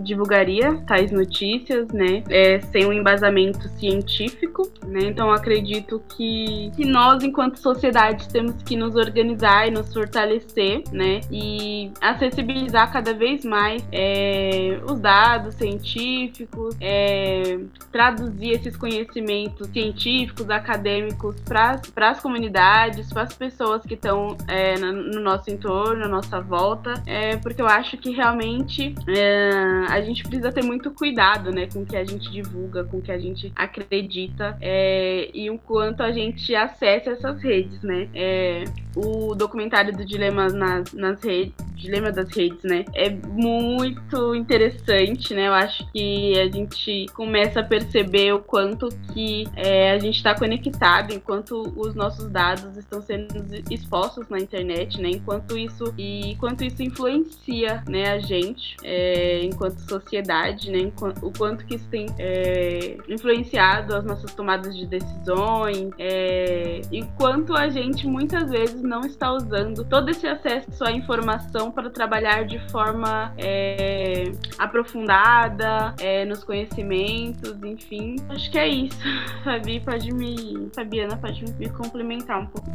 divulgaria 0.00 0.74
tais 0.88 1.12
notícias, 1.12 1.88
né, 1.88 2.24
é, 2.28 2.60
sem 2.60 2.84
um 2.84 2.92
embasamento 2.92 3.68
científico, 3.78 4.68
né, 4.84 5.04
então 5.04 5.30
acredito 5.30 6.02
que, 6.16 6.70
que 6.76 6.84
nós, 6.84 7.22
enquanto 7.22 7.60
sociedade, 7.60 8.28
temos 8.28 8.60
que 8.64 8.76
nos 8.76 8.96
organizar 8.96 9.68
e 9.68 9.70
nos 9.70 9.92
fortalecer, 9.92 10.82
né, 10.92 11.20
e 11.30 11.92
acessibilizar 12.00 12.92
cada 12.92 13.14
vez 13.14 13.44
mais 13.44 13.86
é, 13.92 14.80
os 14.84 14.98
dados 14.98 15.54
científicos, 15.54 16.76
é, 16.80 17.51
traduzir 17.90 18.52
esses 18.52 18.76
conhecimentos 18.76 19.68
científicos, 19.68 20.48
acadêmicos 20.50 21.36
para 21.40 21.80
as 22.10 22.20
comunidades, 22.20 23.12
para 23.12 23.22
as 23.22 23.34
pessoas 23.34 23.82
que 23.82 23.94
estão 23.94 24.36
é, 24.48 24.76
no 24.78 25.20
nosso 25.20 25.50
entorno, 25.50 26.00
na 26.00 26.08
nossa 26.08 26.40
volta, 26.40 26.94
é, 27.06 27.36
porque 27.36 27.60
eu 27.60 27.66
acho 27.66 27.96
que 27.96 28.10
realmente 28.10 28.94
é, 29.08 29.50
a 29.88 30.00
gente 30.00 30.22
precisa 30.22 30.52
ter 30.52 30.62
muito 30.62 30.90
cuidado 30.90 31.50
né, 31.50 31.68
com 31.72 31.80
o 31.80 31.86
que 31.86 31.96
a 31.96 32.04
gente 32.04 32.30
divulga, 32.30 32.84
com 32.84 32.98
o 32.98 33.02
que 33.02 33.12
a 33.12 33.18
gente 33.18 33.52
acredita 33.54 34.56
é, 34.60 35.30
e 35.34 35.50
o 35.50 35.58
quanto 35.58 36.02
a 36.02 36.12
gente 36.12 36.54
acessa 36.54 37.10
essas 37.10 37.42
redes, 37.42 37.82
né? 37.82 38.08
É, 38.14 38.64
o 38.96 39.34
documentário 39.34 39.92
do 39.96 40.04
Dilema 40.04 40.48
nas, 40.48 40.92
nas 40.92 41.22
redes, 41.22 41.54
Dilema 41.82 42.12
das 42.12 42.28
Redes, 42.34 42.62
né? 42.62 42.84
É 42.94 43.10
muito 43.10 44.34
interessante, 44.34 45.34
né? 45.34 45.48
Eu 45.48 45.52
acho 45.52 45.90
que 45.92 46.38
a 46.38 46.48
gente 46.48 47.06
começa 47.14 47.41
a 47.58 47.62
perceber 47.62 48.32
o 48.32 48.40
quanto 48.40 48.88
que 49.12 49.46
é, 49.56 49.92
a 49.92 49.98
gente 49.98 50.16
está 50.16 50.34
conectado, 50.34 51.12
enquanto 51.12 51.72
os 51.76 51.94
nossos 51.94 52.28
dados 52.30 52.76
estão 52.76 53.02
sendo 53.02 53.32
expostos 53.70 54.28
na 54.28 54.38
internet, 54.38 55.00
né? 55.00 55.10
Enquanto 55.10 55.56
isso 55.56 55.92
e 55.98 56.36
quanto 56.38 56.64
isso 56.64 56.82
influencia, 56.82 57.82
né, 57.88 58.10
a 58.10 58.18
gente, 58.18 58.76
é, 58.82 59.44
enquanto 59.44 59.78
sociedade, 59.80 60.70
né? 60.70 60.78
Enquanto, 60.78 61.26
o 61.26 61.32
quanto 61.32 61.64
que 61.66 61.76
isso 61.76 61.88
tem 61.88 62.06
é, 62.18 62.96
influenciado 63.08 63.94
as 63.94 64.04
nossas 64.04 64.34
tomadas 64.34 64.76
de 64.76 64.86
decisões, 64.86 65.90
é, 65.98 66.80
e 66.90 67.02
quanto 67.16 67.54
a 67.54 67.68
gente 67.68 68.06
muitas 68.06 68.50
vezes 68.50 68.82
não 68.82 69.00
está 69.00 69.32
usando 69.32 69.84
todo 69.84 70.08
esse 70.10 70.26
acesso 70.26 70.84
à 70.84 70.92
informação 70.92 71.70
para 71.70 71.90
trabalhar 71.90 72.44
de 72.44 72.58
forma 72.70 73.32
é, 73.38 74.30
aprofundada 74.58 75.94
é, 76.00 76.24
nos 76.24 76.44
conhecimentos, 76.44 77.31
enfim. 77.64 78.16
Acho 78.28 78.50
que 78.50 78.58
é 78.58 78.68
isso. 78.68 78.96
Fabi 79.44 79.80
pode 79.80 80.12
me. 80.12 80.70
Fabiana 80.74 81.16
pode 81.16 81.44
me 81.58 81.68
complementar 81.70 82.40
um 82.40 82.46
pouco. 82.46 82.68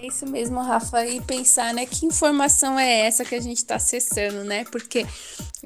É 0.00 0.06
isso 0.06 0.26
mesmo, 0.26 0.60
Rafa. 0.62 1.06
E 1.06 1.20
pensar, 1.20 1.74
né, 1.74 1.86
que 1.86 2.06
informação 2.06 2.78
é 2.78 3.06
essa 3.06 3.24
que 3.24 3.34
a 3.34 3.40
gente 3.40 3.58
está 3.58 3.76
acessando, 3.76 4.44
né? 4.44 4.64
Porque 4.70 5.06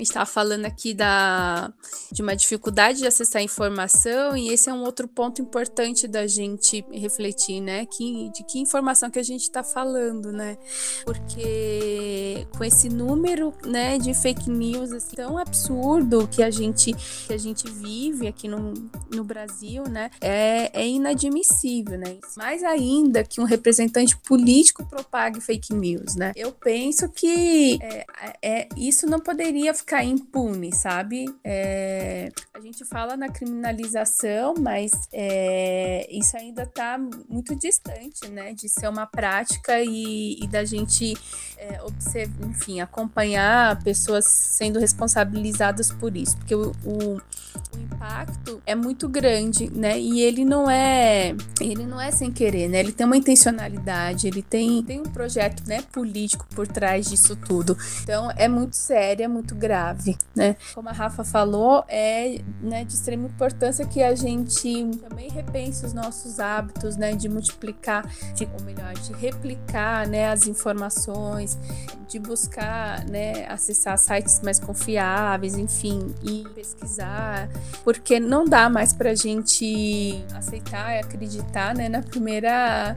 estava 0.02 0.26
falando 0.26 0.64
aqui 0.66 0.94
da, 0.94 1.72
de 2.10 2.22
uma 2.22 2.34
dificuldade 2.34 2.98
de 2.98 3.06
acessar 3.06 3.42
informação, 3.42 4.36
e 4.36 4.48
esse 4.48 4.68
é 4.68 4.72
um 4.72 4.82
outro 4.82 5.06
ponto 5.06 5.40
importante 5.40 6.08
da 6.08 6.26
gente 6.26 6.84
refletir, 6.90 7.60
né? 7.60 7.86
Que, 7.86 8.30
de 8.30 8.44
que 8.44 8.58
informação 8.58 9.10
que 9.10 9.18
a 9.18 9.22
gente 9.22 9.42
está 9.42 9.62
falando, 9.62 10.32
né? 10.32 10.56
Porque 11.04 12.46
com 12.56 12.64
esse 12.64 12.88
número 12.88 13.52
né, 13.64 13.98
de 13.98 14.14
fake 14.14 14.50
news 14.50 14.92
assim, 14.92 15.16
tão 15.16 15.38
absurdo 15.38 16.28
que 16.28 16.42
a 16.42 16.50
gente, 16.50 16.92
que 17.26 17.32
a 17.32 17.38
gente 17.38 17.68
vive 17.70 18.26
aqui 18.26 18.48
no, 18.48 18.74
no 19.12 19.24
Brasil, 19.24 19.84
né? 19.84 20.10
É, 20.20 20.70
é 20.80 20.86
inadmissível, 20.86 21.98
né? 21.98 22.18
Mais 22.36 22.62
ainda 22.62 23.24
que 23.24 23.40
um 23.40 23.44
representante 23.44 24.16
político 24.16 24.84
propague 24.86 25.40
fake 25.40 25.74
news, 25.74 26.14
né? 26.16 26.32
Eu 26.36 26.52
penso 26.52 27.08
que 27.08 27.78
é, 27.82 28.06
é, 28.42 28.68
isso 28.76 29.06
não 29.06 29.20
poderia 29.20 29.72
ficar 29.84 30.02
impune, 30.02 30.72
sabe? 30.74 31.26
É, 31.44 32.32
a 32.54 32.60
gente 32.60 32.86
fala 32.86 33.18
na 33.18 33.28
criminalização, 33.28 34.54
mas 34.58 34.90
é, 35.12 36.08
isso 36.10 36.34
ainda 36.38 36.64
tá 36.64 36.98
muito 37.28 37.54
distante, 37.54 38.26
né? 38.30 38.54
De 38.54 38.66
ser 38.66 38.88
uma 38.88 39.06
prática 39.06 39.78
e, 39.82 40.42
e 40.42 40.48
da 40.48 40.64
gente 40.64 41.14
é, 41.58 41.82
observar, 41.82 42.48
enfim, 42.48 42.80
acompanhar 42.80 43.82
pessoas 43.82 44.24
sendo 44.24 44.78
responsabilizadas 44.78 45.90
por 45.92 46.16
isso, 46.16 46.36
porque 46.38 46.54
o, 46.54 46.72
o, 46.82 47.16
o, 47.16 47.78
impacto 47.78 48.62
é 48.64 48.74
muito 48.74 49.06
grande, 49.06 49.70
né? 49.70 50.00
E 50.00 50.22
ele 50.22 50.46
não 50.46 50.70
é, 50.70 51.36
ele 51.60 51.84
não 51.84 52.00
é 52.00 52.10
sem 52.10 52.32
querer, 52.32 52.68
né? 52.68 52.80
Ele 52.80 52.92
tem 52.92 53.04
uma 53.04 53.18
intencionalidade, 53.18 54.26
ele 54.26 54.40
tem, 54.40 54.82
tem 54.82 55.00
um 55.00 55.04
projeto, 55.04 55.62
né, 55.66 55.82
político 55.92 56.46
por 56.54 56.66
trás 56.66 57.06
disso 57.10 57.36
tudo. 57.36 57.76
Então 58.02 58.30
é 58.34 58.48
muito 58.48 58.76
sério, 58.76 59.24
é 59.24 59.28
muito 59.28 59.54
grave 59.54 59.73
grave, 59.74 60.16
né? 60.36 60.54
Como 60.72 60.88
a 60.88 60.92
Rafa 60.92 61.24
falou, 61.24 61.84
é 61.88 62.40
né, 62.62 62.84
de 62.84 62.94
extrema 62.94 63.26
importância 63.26 63.84
que 63.84 64.02
a 64.02 64.14
gente 64.14 64.86
também 65.08 65.28
repense 65.28 65.84
os 65.84 65.92
nossos 65.92 66.38
hábitos, 66.38 66.96
né, 66.96 67.12
de 67.12 67.28
multiplicar, 67.28 68.08
de, 68.34 68.48
ou 68.56 68.64
melhor, 68.64 68.94
de 68.94 69.12
replicar, 69.14 70.06
né, 70.06 70.30
as 70.30 70.46
informações, 70.46 71.58
de 72.06 72.20
buscar, 72.20 73.04
né, 73.06 73.46
acessar 73.48 73.98
sites 73.98 74.40
mais 74.44 74.60
confiáveis, 74.60 75.56
enfim, 75.56 76.14
e 76.22 76.44
pesquisar, 76.54 77.48
porque 77.82 78.20
não 78.20 78.44
dá 78.44 78.68
mais 78.70 78.92
para 78.92 79.10
a 79.10 79.14
gente 79.16 80.24
aceitar 80.34 80.94
e 80.94 81.00
acreditar, 81.00 81.74
né, 81.74 81.88
na 81.88 82.00
primeira, 82.00 82.96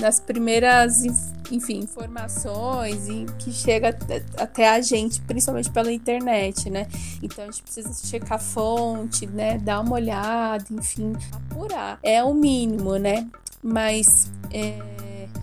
nas 0.00 0.20
primeiras 0.20 1.02
enfim, 1.50 1.78
informações 1.78 3.08
e 3.08 3.26
que 3.38 3.52
chega 3.52 3.96
até 4.36 4.68
a 4.68 4.80
gente, 4.80 5.20
principalmente 5.22 5.70
pela 5.70 5.92
internet, 6.04 6.68
né? 6.68 6.86
Então 7.22 7.44
a 7.44 7.46
gente 7.46 7.62
precisa 7.62 8.06
checar 8.06 8.34
a 8.34 8.38
fonte, 8.38 9.26
né? 9.26 9.58
Dar 9.58 9.80
uma 9.80 9.94
olhada, 9.94 10.64
enfim, 10.70 11.14
apurar. 11.32 11.98
É 12.02 12.22
o 12.22 12.34
mínimo, 12.34 12.96
né? 12.96 13.26
Mas 13.62 14.30
é 14.52 14.93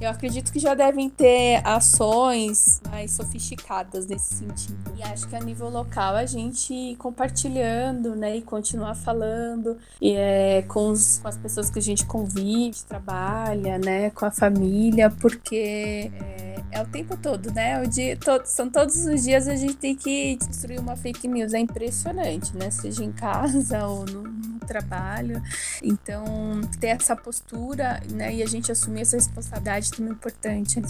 eu 0.02 0.10
acredito 0.10 0.52
que 0.52 0.60
já 0.60 0.74
devem 0.74 1.10
ter 1.10 1.62
ações 1.64 2.82
mais 2.90 3.12
sofisticadas 3.12 4.08
nesse 4.08 4.34
sentido. 4.34 4.92
E 4.98 5.04
acho 5.04 5.28
que 5.28 5.36
a 5.36 5.40
nível 5.40 5.70
local 5.70 6.16
a 6.16 6.26
gente 6.26 6.96
compartilhando, 6.98 8.16
né, 8.16 8.38
e 8.38 8.42
continuar 8.42 8.96
falando 8.96 9.78
e, 10.02 10.14
é, 10.14 10.64
com, 10.64 10.90
os, 10.90 11.20
com 11.20 11.28
as 11.28 11.38
pessoas 11.38 11.70
que 11.70 11.78
a 11.78 11.82
gente 11.82 12.06
convive, 12.06 12.82
trabalha, 12.88 13.78
né, 13.78 14.10
com 14.10 14.26
a 14.26 14.32
família, 14.32 15.12
porque 15.12 16.12
é, 16.20 16.56
é 16.72 16.82
o 16.82 16.86
tempo 16.86 17.18
todo, 17.18 17.52
né? 17.52 17.82
O 17.82 17.88
dia, 17.88 18.18
todo, 18.18 18.46
são 18.46 18.70
todos 18.70 19.06
os 19.06 19.24
dias 19.24 19.48
a 19.48 19.56
gente 19.56 19.76
tem 19.76 19.96
que 19.96 20.38
destruir 20.38 20.80
uma 20.80 20.96
fake 20.96 21.28
news. 21.28 21.54
É 21.54 21.60
impressionante, 21.60 22.56
né? 22.56 22.72
Seja 22.72 23.04
em 23.04 23.12
casa 23.12 23.86
ou 23.86 24.06
no, 24.06 24.24
no 24.24 24.60
trabalho. 24.60 25.42
Então, 25.84 26.62
ter 26.80 26.88
essa 26.88 27.16
postura, 27.16 28.02
né, 28.12 28.34
e 28.34 28.42
a 28.42 28.48
gente 28.48 28.72
assumir 28.72 29.02
essa 29.02 29.18
responsabilidade 29.18 29.91
muito 30.00 30.14
importante. 30.14 30.82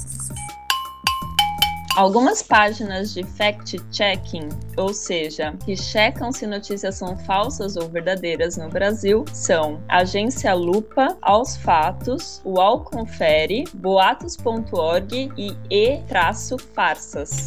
Algumas 1.95 2.41
páginas 2.41 3.13
de 3.13 3.21
fact-checking, 3.23 4.47
ou 4.77 4.93
seja, 4.93 5.53
que 5.65 5.75
checam 5.75 6.31
se 6.31 6.47
notícias 6.47 6.95
são 6.95 7.17
falsas 7.17 7.75
ou 7.75 7.89
verdadeiras 7.89 8.55
no 8.55 8.69
Brasil, 8.69 9.25
são 9.33 9.81
Agência 9.89 10.53
Lupa, 10.53 11.17
Aos 11.21 11.57
Fatos, 11.57 12.41
UOL 12.45 12.85
Confere, 12.85 13.65
Boatos.org 13.73 15.31
e 15.37 15.57
E-Farsas. 15.69 17.43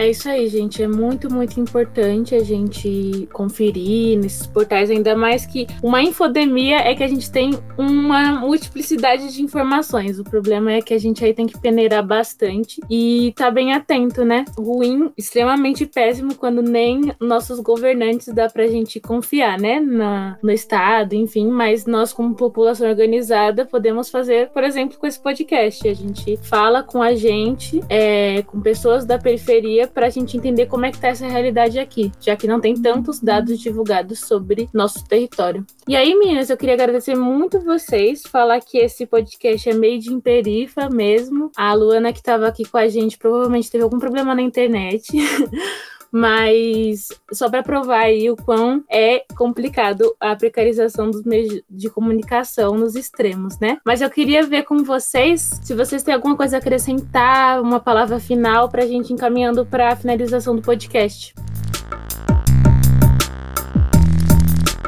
É 0.00 0.08
isso 0.08 0.30
aí, 0.30 0.48
gente. 0.48 0.82
É 0.82 0.88
muito, 0.88 1.30
muito 1.30 1.60
importante 1.60 2.34
a 2.34 2.42
gente 2.42 3.28
conferir 3.34 4.18
nesses 4.18 4.46
portais, 4.46 4.90
ainda 4.90 5.14
mais 5.14 5.44
que 5.44 5.66
uma 5.82 6.02
infodemia 6.02 6.78
é 6.78 6.94
que 6.94 7.02
a 7.02 7.06
gente 7.06 7.30
tem 7.30 7.50
uma 7.76 8.40
multiplicidade 8.40 9.30
de 9.30 9.42
informações. 9.42 10.18
O 10.18 10.24
problema 10.24 10.72
é 10.72 10.80
que 10.80 10.94
a 10.94 10.98
gente 10.98 11.22
aí 11.22 11.34
tem 11.34 11.46
que 11.46 11.60
peneirar 11.60 12.02
bastante 12.02 12.80
e 12.88 13.34
tá 13.36 13.50
bem 13.50 13.74
atento, 13.74 14.24
né? 14.24 14.46
Ruim, 14.58 15.12
extremamente 15.18 15.84
péssimo 15.84 16.34
quando 16.34 16.62
nem 16.62 17.12
nossos 17.20 17.60
governantes 17.60 18.32
dá 18.32 18.48
pra 18.48 18.66
gente 18.68 19.00
confiar, 19.00 19.60
né? 19.60 19.80
Na, 19.80 20.38
no 20.42 20.50
Estado, 20.50 21.12
enfim, 21.12 21.48
mas 21.48 21.84
nós, 21.84 22.10
como 22.10 22.34
população 22.34 22.88
organizada, 22.88 23.66
podemos 23.66 24.08
fazer, 24.08 24.48
por 24.48 24.64
exemplo, 24.64 24.96
com 24.96 25.06
esse 25.06 25.20
podcast. 25.20 25.86
A 25.86 25.92
gente 25.92 26.38
fala 26.38 26.82
com 26.82 27.02
a 27.02 27.14
gente, 27.14 27.82
é, 27.86 28.40
com 28.44 28.62
pessoas 28.62 29.04
da 29.04 29.18
periferia, 29.18 29.89
para 29.92 30.06
a 30.06 30.10
gente 30.10 30.36
entender 30.36 30.66
como 30.66 30.86
é 30.86 30.90
que 30.90 30.98
tá 30.98 31.08
essa 31.08 31.26
realidade 31.26 31.78
aqui, 31.78 32.10
já 32.20 32.36
que 32.36 32.46
não 32.46 32.60
tem 32.60 32.74
tantos 32.74 33.20
dados 33.20 33.58
divulgados 33.58 34.20
sobre 34.20 34.68
nosso 34.72 35.04
território. 35.06 35.64
E 35.86 35.96
aí, 35.96 36.14
meninas, 36.14 36.50
eu 36.50 36.56
queria 36.56 36.74
agradecer 36.74 37.14
muito 37.14 37.60
vocês, 37.60 38.22
falar 38.22 38.60
que 38.60 38.78
esse 38.78 39.06
podcast 39.06 39.68
é 39.68 39.74
meio 39.74 40.00
de 40.00 40.12
imperifa 40.12 40.88
mesmo. 40.88 41.50
A 41.56 41.74
Luana, 41.74 42.12
que 42.12 42.18
estava 42.18 42.46
aqui 42.46 42.64
com 42.64 42.78
a 42.78 42.88
gente, 42.88 43.18
provavelmente 43.18 43.70
teve 43.70 43.84
algum 43.84 43.98
problema 43.98 44.34
na 44.34 44.42
internet. 44.42 45.08
mas 46.12 47.08
só 47.32 47.48
para 47.48 47.62
provar 47.62 48.00
aí 48.00 48.30
o 48.30 48.36
quão 48.36 48.84
é 48.90 49.24
complicado 49.36 50.14
a 50.18 50.34
precarização 50.34 51.10
dos 51.10 51.22
meios 51.24 51.62
de 51.68 51.88
comunicação 51.90 52.74
nos 52.76 52.94
extremos, 52.94 53.58
né? 53.58 53.78
Mas 53.84 54.00
eu 54.00 54.10
queria 54.10 54.44
ver 54.44 54.64
com 54.64 54.82
vocês 54.82 55.60
se 55.62 55.74
vocês 55.74 56.02
têm 56.02 56.14
alguma 56.14 56.36
coisa 56.36 56.56
a 56.56 56.58
acrescentar, 56.58 57.60
uma 57.60 57.80
palavra 57.80 58.18
final 58.18 58.68
para 58.68 58.82
a 58.82 58.86
gente 58.86 59.12
encaminhando 59.12 59.64
para 59.64 59.92
a 59.92 59.96
finalização 59.96 60.56
do 60.56 60.62
podcast. 60.62 61.34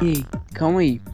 Ei, 0.02 0.24
calma 0.54 0.80
aí. 0.80 1.11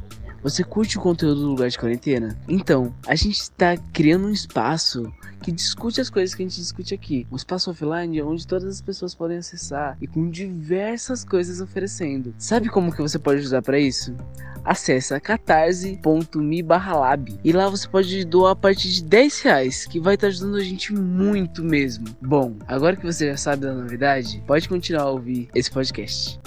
Você 0.48 0.64
curte 0.64 0.96
o 0.96 1.00
conteúdo 1.02 1.42
do 1.42 1.48
Lugar 1.48 1.68
de 1.68 1.78
Quarentena? 1.78 2.34
Então, 2.48 2.90
a 3.06 3.14
gente 3.14 3.38
está 3.38 3.76
criando 3.92 4.28
um 4.28 4.32
espaço 4.32 5.12
que 5.42 5.52
discute 5.52 6.00
as 6.00 6.08
coisas 6.08 6.34
que 6.34 6.42
a 6.42 6.46
gente 6.46 6.56
discute 6.56 6.94
aqui. 6.94 7.26
Um 7.30 7.36
espaço 7.36 7.70
offline 7.70 8.22
onde 8.22 8.46
todas 8.46 8.76
as 8.76 8.80
pessoas 8.80 9.14
podem 9.14 9.36
acessar 9.36 9.98
e 10.00 10.06
com 10.06 10.30
diversas 10.30 11.22
coisas 11.22 11.60
oferecendo. 11.60 12.34
Sabe 12.38 12.70
como 12.70 12.90
que 12.90 13.02
você 13.02 13.18
pode 13.18 13.42
usar 13.42 13.60
para 13.60 13.78
isso? 13.78 14.16
Acesse 14.64 15.20
catarse.me 15.20 16.62
lab 16.62 17.38
e 17.44 17.52
lá 17.52 17.68
você 17.68 17.86
pode 17.86 18.24
doar 18.24 18.52
a 18.52 18.56
partir 18.56 18.88
de 18.88 19.04
10 19.04 19.40
reais, 19.42 19.84
que 19.84 20.00
vai 20.00 20.14
estar 20.14 20.28
tá 20.28 20.30
ajudando 20.30 20.56
a 20.56 20.64
gente 20.64 20.94
muito 20.94 21.62
mesmo. 21.62 22.06
Bom, 22.22 22.56
agora 22.66 22.96
que 22.96 23.04
você 23.04 23.26
já 23.26 23.36
sabe 23.36 23.66
da 23.66 23.74
novidade, 23.74 24.42
pode 24.46 24.66
continuar 24.66 25.02
a 25.02 25.10
ouvir 25.10 25.50
esse 25.54 25.70
podcast. 25.70 26.40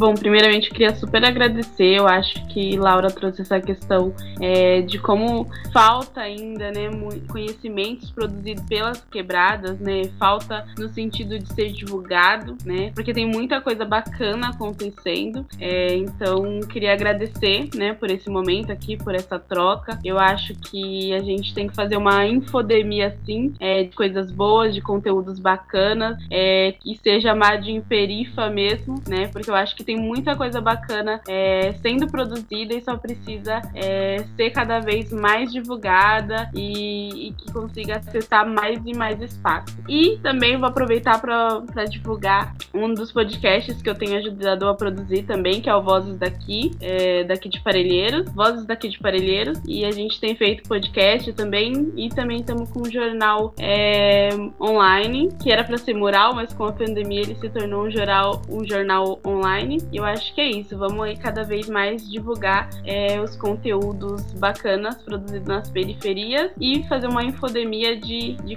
Bom, 0.00 0.14
primeiramente 0.14 0.68
eu 0.68 0.72
queria 0.72 0.94
super 0.94 1.22
agradecer. 1.22 1.98
Eu 1.98 2.08
acho 2.08 2.32
que 2.46 2.74
Laura 2.78 3.10
trouxe 3.10 3.42
essa 3.42 3.60
questão 3.60 4.14
é, 4.40 4.80
de 4.80 4.98
como 4.98 5.46
falta 5.74 6.22
ainda, 6.22 6.70
né, 6.70 6.88
conhecimentos 7.28 8.10
produzidos 8.10 8.64
pelas 8.64 9.04
quebradas, 9.04 9.78
né, 9.78 10.04
falta 10.18 10.66
no 10.78 10.88
sentido 10.88 11.38
de 11.38 11.52
ser 11.52 11.70
divulgado, 11.72 12.56
né, 12.64 12.92
porque 12.94 13.12
tem 13.12 13.26
muita 13.26 13.60
coisa 13.60 13.84
bacana 13.84 14.48
acontecendo. 14.48 15.44
É, 15.58 15.94
então 15.96 16.60
queria 16.60 16.94
agradecer, 16.94 17.68
né, 17.74 17.92
por 17.92 18.10
esse 18.10 18.30
momento 18.30 18.72
aqui, 18.72 18.96
por 18.96 19.14
essa 19.14 19.38
troca. 19.38 19.98
Eu 20.02 20.18
acho 20.18 20.54
que 20.54 21.12
a 21.12 21.20
gente 21.20 21.52
tem 21.52 21.68
que 21.68 21.74
fazer 21.74 21.98
uma 21.98 22.26
infodemia 22.26 23.08
assim, 23.08 23.52
é, 23.60 23.82
de 23.82 23.94
coisas 23.94 24.32
boas, 24.32 24.74
de 24.74 24.80
conteúdos 24.80 25.38
bacanas, 25.38 26.16
é, 26.30 26.72
que 26.80 26.98
seja 27.02 27.34
mais 27.34 27.62
de 27.62 27.70
imperifa 27.70 28.48
mesmo, 28.48 28.94
né, 29.06 29.26
porque 29.26 29.50
eu 29.50 29.54
acho 29.54 29.76
que 29.76 29.89
tem 29.90 29.96
muita 29.96 30.36
coisa 30.36 30.60
bacana 30.60 31.20
é, 31.26 31.72
sendo 31.82 32.06
produzida 32.06 32.72
e 32.72 32.80
só 32.80 32.96
precisa 32.96 33.60
é, 33.74 34.24
ser 34.36 34.50
cada 34.50 34.78
vez 34.78 35.12
mais 35.12 35.50
divulgada 35.52 36.48
e, 36.54 37.28
e, 37.28 37.32
que 37.32 37.52
consiga 37.52 37.96
acessar 37.96 38.48
mais 38.48 38.80
e 38.86 38.96
mais 38.96 39.20
espaço. 39.20 39.76
E 39.88 40.16
também 40.22 40.56
vou 40.56 40.68
aproveitar 40.68 41.20
para 41.20 41.84
divulgar 41.86 42.54
um 42.72 42.94
dos 42.94 43.10
podcasts 43.10 43.82
que 43.82 43.90
eu 43.90 43.94
tenho 43.96 44.16
ajudado 44.18 44.68
a 44.68 44.74
produzir 44.74 45.24
também, 45.24 45.60
que 45.60 45.68
é 45.68 45.74
o 45.74 45.82
Vozes 45.82 46.16
Daqui, 46.16 46.70
é, 46.80 47.24
daqui 47.24 47.48
de 47.48 47.60
Parelheiros, 47.60 48.30
Vozes 48.32 48.64
Daqui 48.64 48.88
de 48.88 48.98
Parelheiros, 49.00 49.60
e 49.66 49.84
a 49.84 49.90
gente 49.90 50.20
tem 50.20 50.36
feito 50.36 50.68
podcast 50.68 51.32
também 51.32 51.92
e 51.96 52.08
também 52.10 52.38
estamos 52.38 52.70
com 52.70 52.82
um 52.86 52.90
jornal 52.90 53.52
é, 53.58 54.28
online, 54.60 55.30
que 55.42 55.50
era 55.50 55.64
para 55.64 55.78
ser 55.78 55.94
mural, 55.94 56.32
mas 56.32 56.52
com 56.52 56.64
a 56.64 56.72
pandemia 56.72 57.22
ele 57.22 57.34
se 57.34 57.48
tornou 57.50 57.86
um 57.86 57.90
jornal, 57.90 58.40
um 58.48 58.64
jornal 58.64 59.18
online 59.26 59.79
e 59.92 59.96
eu 59.96 60.04
acho 60.04 60.34
que 60.34 60.40
é 60.40 60.50
isso. 60.50 60.76
Vamos 60.76 61.00
aí 61.02 61.16
cada 61.16 61.44
vez 61.44 61.68
mais 61.68 62.08
divulgar 62.08 62.68
é, 62.84 63.20
os 63.20 63.36
conteúdos 63.36 64.32
bacanas 64.32 65.00
produzidos 65.02 65.46
nas 65.46 65.70
periferias 65.70 66.52
e 66.60 66.82
fazer 66.88 67.06
uma 67.06 67.22
infodemia 67.22 67.98
de, 67.98 68.34
de 68.44 68.56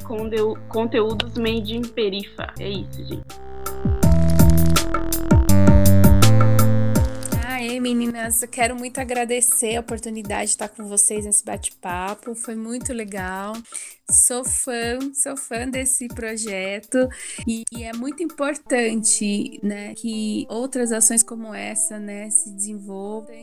conteúdos 0.69 1.37
made 1.37 1.75
in 1.75 1.81
perifa. 1.81 2.47
É 2.59 2.69
isso, 2.69 3.03
gente. 3.03 3.43
Aê, 7.73 7.79
meninas, 7.79 8.43
eu 8.43 8.47
quero 8.47 8.75
muito 8.75 8.99
agradecer 8.99 9.75
a 9.75 9.79
oportunidade 9.79 10.45
de 10.45 10.49
estar 10.51 10.69
com 10.69 10.87
vocês 10.87 11.25
nesse 11.25 11.43
bate-papo. 11.43 12.35
Foi 12.35 12.53
muito 12.53 12.93
legal. 12.93 13.53
Sou 14.27 14.43
fã, 14.43 14.99
sou 15.13 15.37
fã 15.37 15.67
desse 15.67 16.09
projeto 16.09 17.07
e, 17.47 17.63
e, 17.71 17.83
é 17.83 17.93
muito 17.93 18.21
importante, 18.21 19.59
né, 19.63 19.93
que 19.95 20.45
outras 20.49 20.91
ações 20.91 21.23
como 21.23 21.53
essa, 21.53 21.97
né, 21.97 22.29
se 22.29 22.51
desenvolvam. 22.51 23.33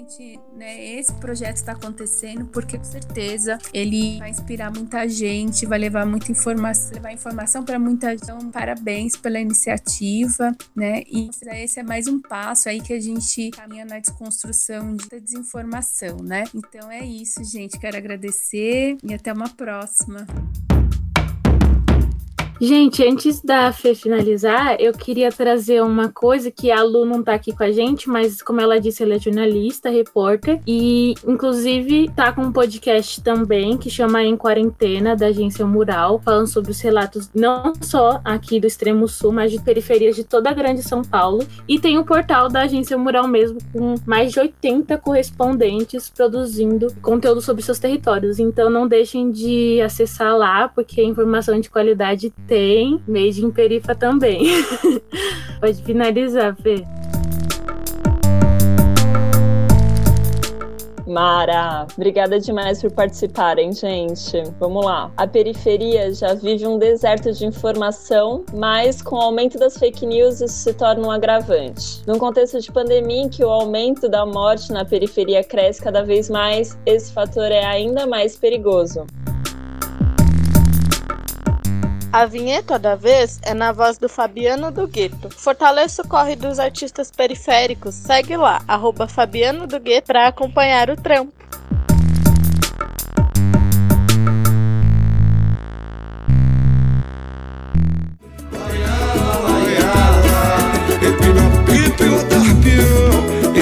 Né, 0.54 0.98
esse 0.98 1.14
projeto 1.14 1.56
está 1.56 1.72
acontecendo 1.72 2.44
porque 2.44 2.76
com 2.76 2.84
certeza 2.84 3.58
ele 3.72 4.18
vai 4.18 4.30
inspirar 4.30 4.70
muita 4.70 5.08
gente, 5.08 5.64
vai 5.64 5.78
levar 5.78 6.04
muita 6.04 6.30
informação, 6.30 6.92
levar 6.92 7.12
informação 7.12 7.64
para 7.64 7.78
muita 7.78 8.10
gente. 8.10 8.22
Então, 8.24 8.50
parabéns 8.50 9.16
pela 9.16 9.40
iniciativa, 9.40 10.54
né? 10.76 11.02
E 11.10 11.30
esse 11.54 11.80
é 11.80 11.82
mais 11.82 12.06
um 12.06 12.20
passo 12.20 12.68
aí 12.68 12.82
que 12.82 12.92
a 12.92 13.00
gente 13.00 13.50
caminha 13.50 13.86
na 13.86 13.98
desconstrução 14.20 14.94
de 14.94 15.20
desinformação, 15.20 16.18
né? 16.18 16.44
Então 16.54 16.90
é 16.90 17.04
isso, 17.04 17.42
gente. 17.42 17.78
Quero 17.78 17.96
agradecer 17.96 18.98
e 19.02 19.14
até 19.14 19.32
uma 19.32 19.48
próxima. 19.48 20.26
Gente, 22.62 23.02
antes 23.02 23.40
da 23.40 23.72
Fê 23.72 23.94
finalizar, 23.94 24.76
eu 24.78 24.92
queria 24.92 25.32
trazer 25.32 25.82
uma 25.82 26.10
coisa 26.10 26.50
que 26.50 26.70
a 26.70 26.82
Lu 26.82 27.06
não 27.06 27.22
tá 27.22 27.32
aqui 27.32 27.56
com 27.56 27.62
a 27.62 27.72
gente, 27.72 28.06
mas 28.06 28.42
como 28.42 28.60
ela 28.60 28.78
disse, 28.78 29.02
ela 29.02 29.14
é 29.14 29.18
jornalista, 29.18 29.88
repórter, 29.88 30.60
e 30.66 31.14
inclusive 31.26 32.10
tá 32.14 32.30
com 32.32 32.42
um 32.42 32.52
podcast 32.52 33.22
também 33.22 33.78
que 33.78 33.88
chama 33.88 34.22
Em 34.22 34.36
Quarentena, 34.36 35.16
da 35.16 35.28
agência 35.28 35.64
Mural, 35.64 36.20
falando 36.22 36.48
sobre 36.48 36.70
os 36.70 36.78
relatos 36.82 37.30
não 37.34 37.72
só 37.80 38.20
aqui 38.22 38.60
do 38.60 38.66
extremo 38.66 39.08
sul, 39.08 39.32
mas 39.32 39.50
de 39.50 39.58
periferias 39.58 40.14
de 40.14 40.22
toda 40.22 40.50
a 40.50 40.52
grande 40.52 40.82
São 40.82 41.00
Paulo. 41.00 41.42
E 41.66 41.80
tem 41.80 41.96
o 41.96 42.04
portal 42.04 42.50
da 42.50 42.64
agência 42.64 42.98
Mural 42.98 43.26
mesmo, 43.26 43.58
com 43.72 43.94
mais 44.04 44.32
de 44.32 44.38
80 44.38 44.98
correspondentes 44.98 46.10
produzindo 46.10 46.94
conteúdo 47.00 47.40
sobre 47.40 47.62
seus 47.62 47.78
territórios. 47.78 48.38
Então 48.38 48.68
não 48.68 48.86
deixem 48.86 49.30
de 49.30 49.80
acessar 49.80 50.36
lá, 50.36 50.68
porque 50.68 51.00
é 51.00 51.04
informação 51.04 51.58
de 51.58 51.70
qualidade 51.70 52.30
tem, 52.50 53.00
Made 53.06 53.44
in 53.44 53.52
Perifa 53.52 53.94
também. 53.94 54.42
Pode 55.60 55.80
finalizar, 55.84 56.56
Fê. 56.56 56.84
Mara, 61.06 61.86
obrigada 61.96 62.38
demais 62.40 62.80
por 62.80 62.90
participarem, 62.90 63.72
gente. 63.72 64.42
Vamos 64.58 64.84
lá. 64.84 65.12
A 65.16 65.26
periferia 65.26 66.12
já 66.12 66.34
vive 66.34 66.66
um 66.66 66.78
deserto 66.78 67.32
de 67.32 67.46
informação, 67.46 68.44
mas 68.52 69.00
com 69.00 69.16
o 69.16 69.20
aumento 69.20 69.58
das 69.58 69.76
fake 69.76 70.04
news 70.06 70.40
isso 70.40 70.54
se 70.54 70.74
torna 70.74 71.06
um 71.06 71.10
agravante. 71.10 72.02
Num 72.06 72.18
contexto 72.18 72.60
de 72.60 72.70
pandemia 72.72 73.22
em 73.22 73.28
que 73.28 73.44
o 73.44 73.48
aumento 73.48 74.08
da 74.08 74.26
morte 74.26 74.72
na 74.72 74.84
periferia 74.84 75.42
cresce 75.44 75.80
cada 75.82 76.02
vez 76.02 76.28
mais, 76.28 76.76
esse 76.86 77.12
fator 77.12 77.50
é 77.50 77.64
ainda 77.64 78.06
mais 78.06 78.36
perigoso. 78.36 79.06
A 82.12 82.26
vinheta 82.26 82.76
da 82.76 82.96
vez 82.96 83.38
é 83.42 83.54
na 83.54 83.70
voz 83.70 83.96
do 83.96 84.08
Fabiano 84.08 84.72
do 84.72 84.88
Gueto. 84.88 85.30
Fortaleça 85.30 86.02
o 86.02 86.08
corre 86.08 86.34
dos 86.34 86.58
artistas 86.58 87.08
periféricos. 87.08 87.94
Segue 87.94 88.36
lá, 88.36 88.60
arroba 88.66 89.06
Fabiano 89.06 89.64
do 89.64 89.78
Gueto, 89.78 90.08
para 90.08 90.26
acompanhar 90.26 90.90
o 90.90 90.96
trampo. 90.96 91.32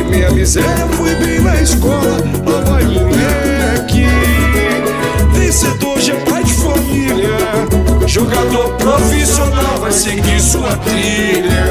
minha 0.09 0.31
miséria 0.31 0.87
fui 0.89 1.15
bem 1.17 1.38
Jogador 8.29 8.77
profissional 8.77 9.79
vai 9.81 9.91
seguir 9.91 10.38
sua 10.38 10.77
trilha. 10.77 11.64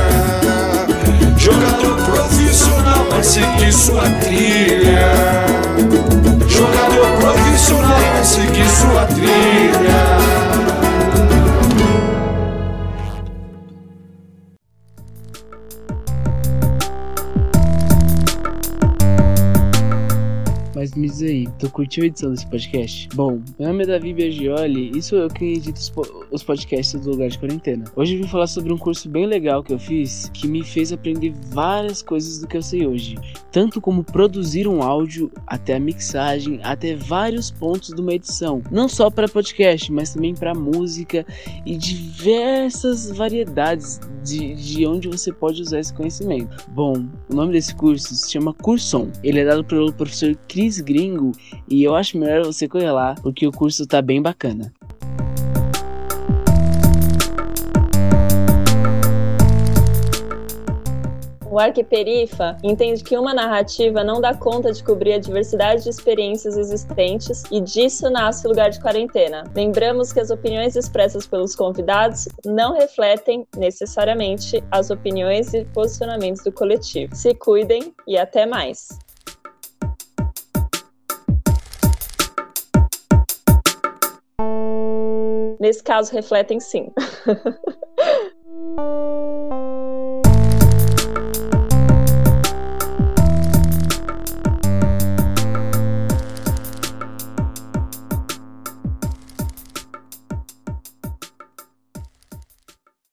Jogador 1.38 1.96
profissional 2.04 3.06
vai 3.12 3.24
seguir 3.24 3.72
sua 3.72 4.02
trilha. 4.02 5.12
Jogador 6.48 7.12
profissional 7.20 8.00
vai 8.14 8.26
seguir 8.26 8.68
sua 8.70 9.06
trilha. 9.06 10.47
Me 20.98 21.08
diz 21.08 21.22
aí, 21.22 21.48
tu 21.60 21.70
curtiu 21.70 22.04
a 22.04 22.08
edição 22.08 22.32
desse 22.32 22.48
podcast? 22.48 23.08
Bom, 23.14 23.40
meu 23.60 23.68
nome 23.68 23.84
é 23.84 23.88
Davi 23.88 24.14
Biagioli 24.14 24.92
e 24.98 25.02
sou 25.02 25.20
eu 25.20 25.28
quem 25.30 25.54
edita 25.54 25.80
os, 25.80 25.90
po- 25.90 26.26
os 26.32 26.44
podcasts 26.44 27.00
do 27.00 27.12
Lugar 27.12 27.30
de 27.30 27.38
Quarentena. 27.38 27.86
Hoje 27.96 28.16
eu 28.16 28.24
vim 28.24 28.28
falar 28.28 28.48
sobre 28.48 28.74
um 28.74 28.78
curso 28.78 29.08
bem 29.08 29.28
legal 29.28 29.64
que 29.64 29.72
eu 29.72 29.78
fiz 29.80 30.30
que 30.34 30.48
me 30.48 30.64
fez 30.64 30.92
aprender 30.92 31.34
várias 31.52 32.02
coisas 32.02 32.40
do 32.40 32.48
que 32.48 32.58
eu 32.58 32.64
sei 32.64 32.88
hoje. 32.88 33.16
Tanto 33.52 33.80
como 33.80 34.04
produzir 34.04 34.68
um 34.68 34.82
áudio, 34.82 35.32
até 35.46 35.76
a 35.76 35.80
mixagem, 35.80 36.60
até 36.64 36.96
vários 36.96 37.52
pontos 37.52 37.94
de 37.94 38.02
uma 38.02 38.14
edição. 38.14 38.62
Não 38.72 38.90
só 38.90 39.10
para 39.10 39.28
podcast, 39.28 39.92
mas 39.92 40.14
também 40.14 40.34
para 40.34 40.56
música 40.56 41.26
e 41.66 41.78
diversas 41.78 43.12
variedades 43.12 44.00
de, 44.24 44.56
de 44.56 44.86
onde 44.86 45.08
você 45.08 45.32
pode 45.32 45.62
usar 45.62 45.80
esse 45.80 45.94
conhecimento. 45.94 46.66
Bom, 46.70 47.06
o 47.30 47.36
nome 47.36 47.54
desse 47.54 47.74
curso 47.76 48.14
se 48.16 48.32
chama 48.32 48.54
Curson. 48.54 49.10
Ele 49.24 49.40
é 49.40 49.46
dado 49.46 49.64
pelo 49.64 49.94
professor 49.94 50.36
Cris 50.48 50.82
Gringo 50.88 51.34
e 51.70 51.84
eu 51.84 51.94
acho 51.96 52.18
melhor 52.18 52.46
você 52.46 52.68
correr 52.68 52.92
lá 52.92 53.16
porque 53.22 53.46
o 53.46 53.52
curso 53.52 53.86
tá 53.86 54.02
bem 54.02 54.22
bacana. 54.22 54.72
O 61.58 61.60
Arquiperifa 61.60 62.56
entende 62.62 63.04
que 63.04 63.18
uma 63.18 63.34
narrativa 63.34 64.04
não 64.04 64.22
dá 64.22 64.32
conta 64.32 64.72
de 64.72 64.84
cobrir 64.84 65.14
a 65.14 65.18
diversidade 65.18 65.82
de 65.82 65.90
experiências 65.90 66.56
existentes 66.56 67.42
e 67.50 67.60
disso 67.60 68.12
nasce 68.12 68.46
o 68.46 68.52
lugar 68.52 68.70
de 68.70 68.80
quarentena. 68.80 69.44
Lembramos 69.56 70.14
que 70.14 70.20
as 70.20 70.30
opiniões 70.30 70.76
expressas 70.76 71.26
pelos 71.26 71.56
convidados 71.56 72.28
não 72.46 72.74
refletem 72.74 73.44
necessariamente 73.58 74.64
as 74.70 74.92
opiniões 74.92 75.52
e 75.56 75.66
posicionamentos 75.66 76.44
do 76.44 76.52
coletivo. 76.52 77.16
Se 77.16 77.34
cuidem 77.34 77.92
e 78.08 78.20
até 78.20 78.46
mais. 78.46 78.90
Nesse 85.68 85.84
caso, 85.84 86.14
refletem 86.14 86.62
sim. 86.62 86.94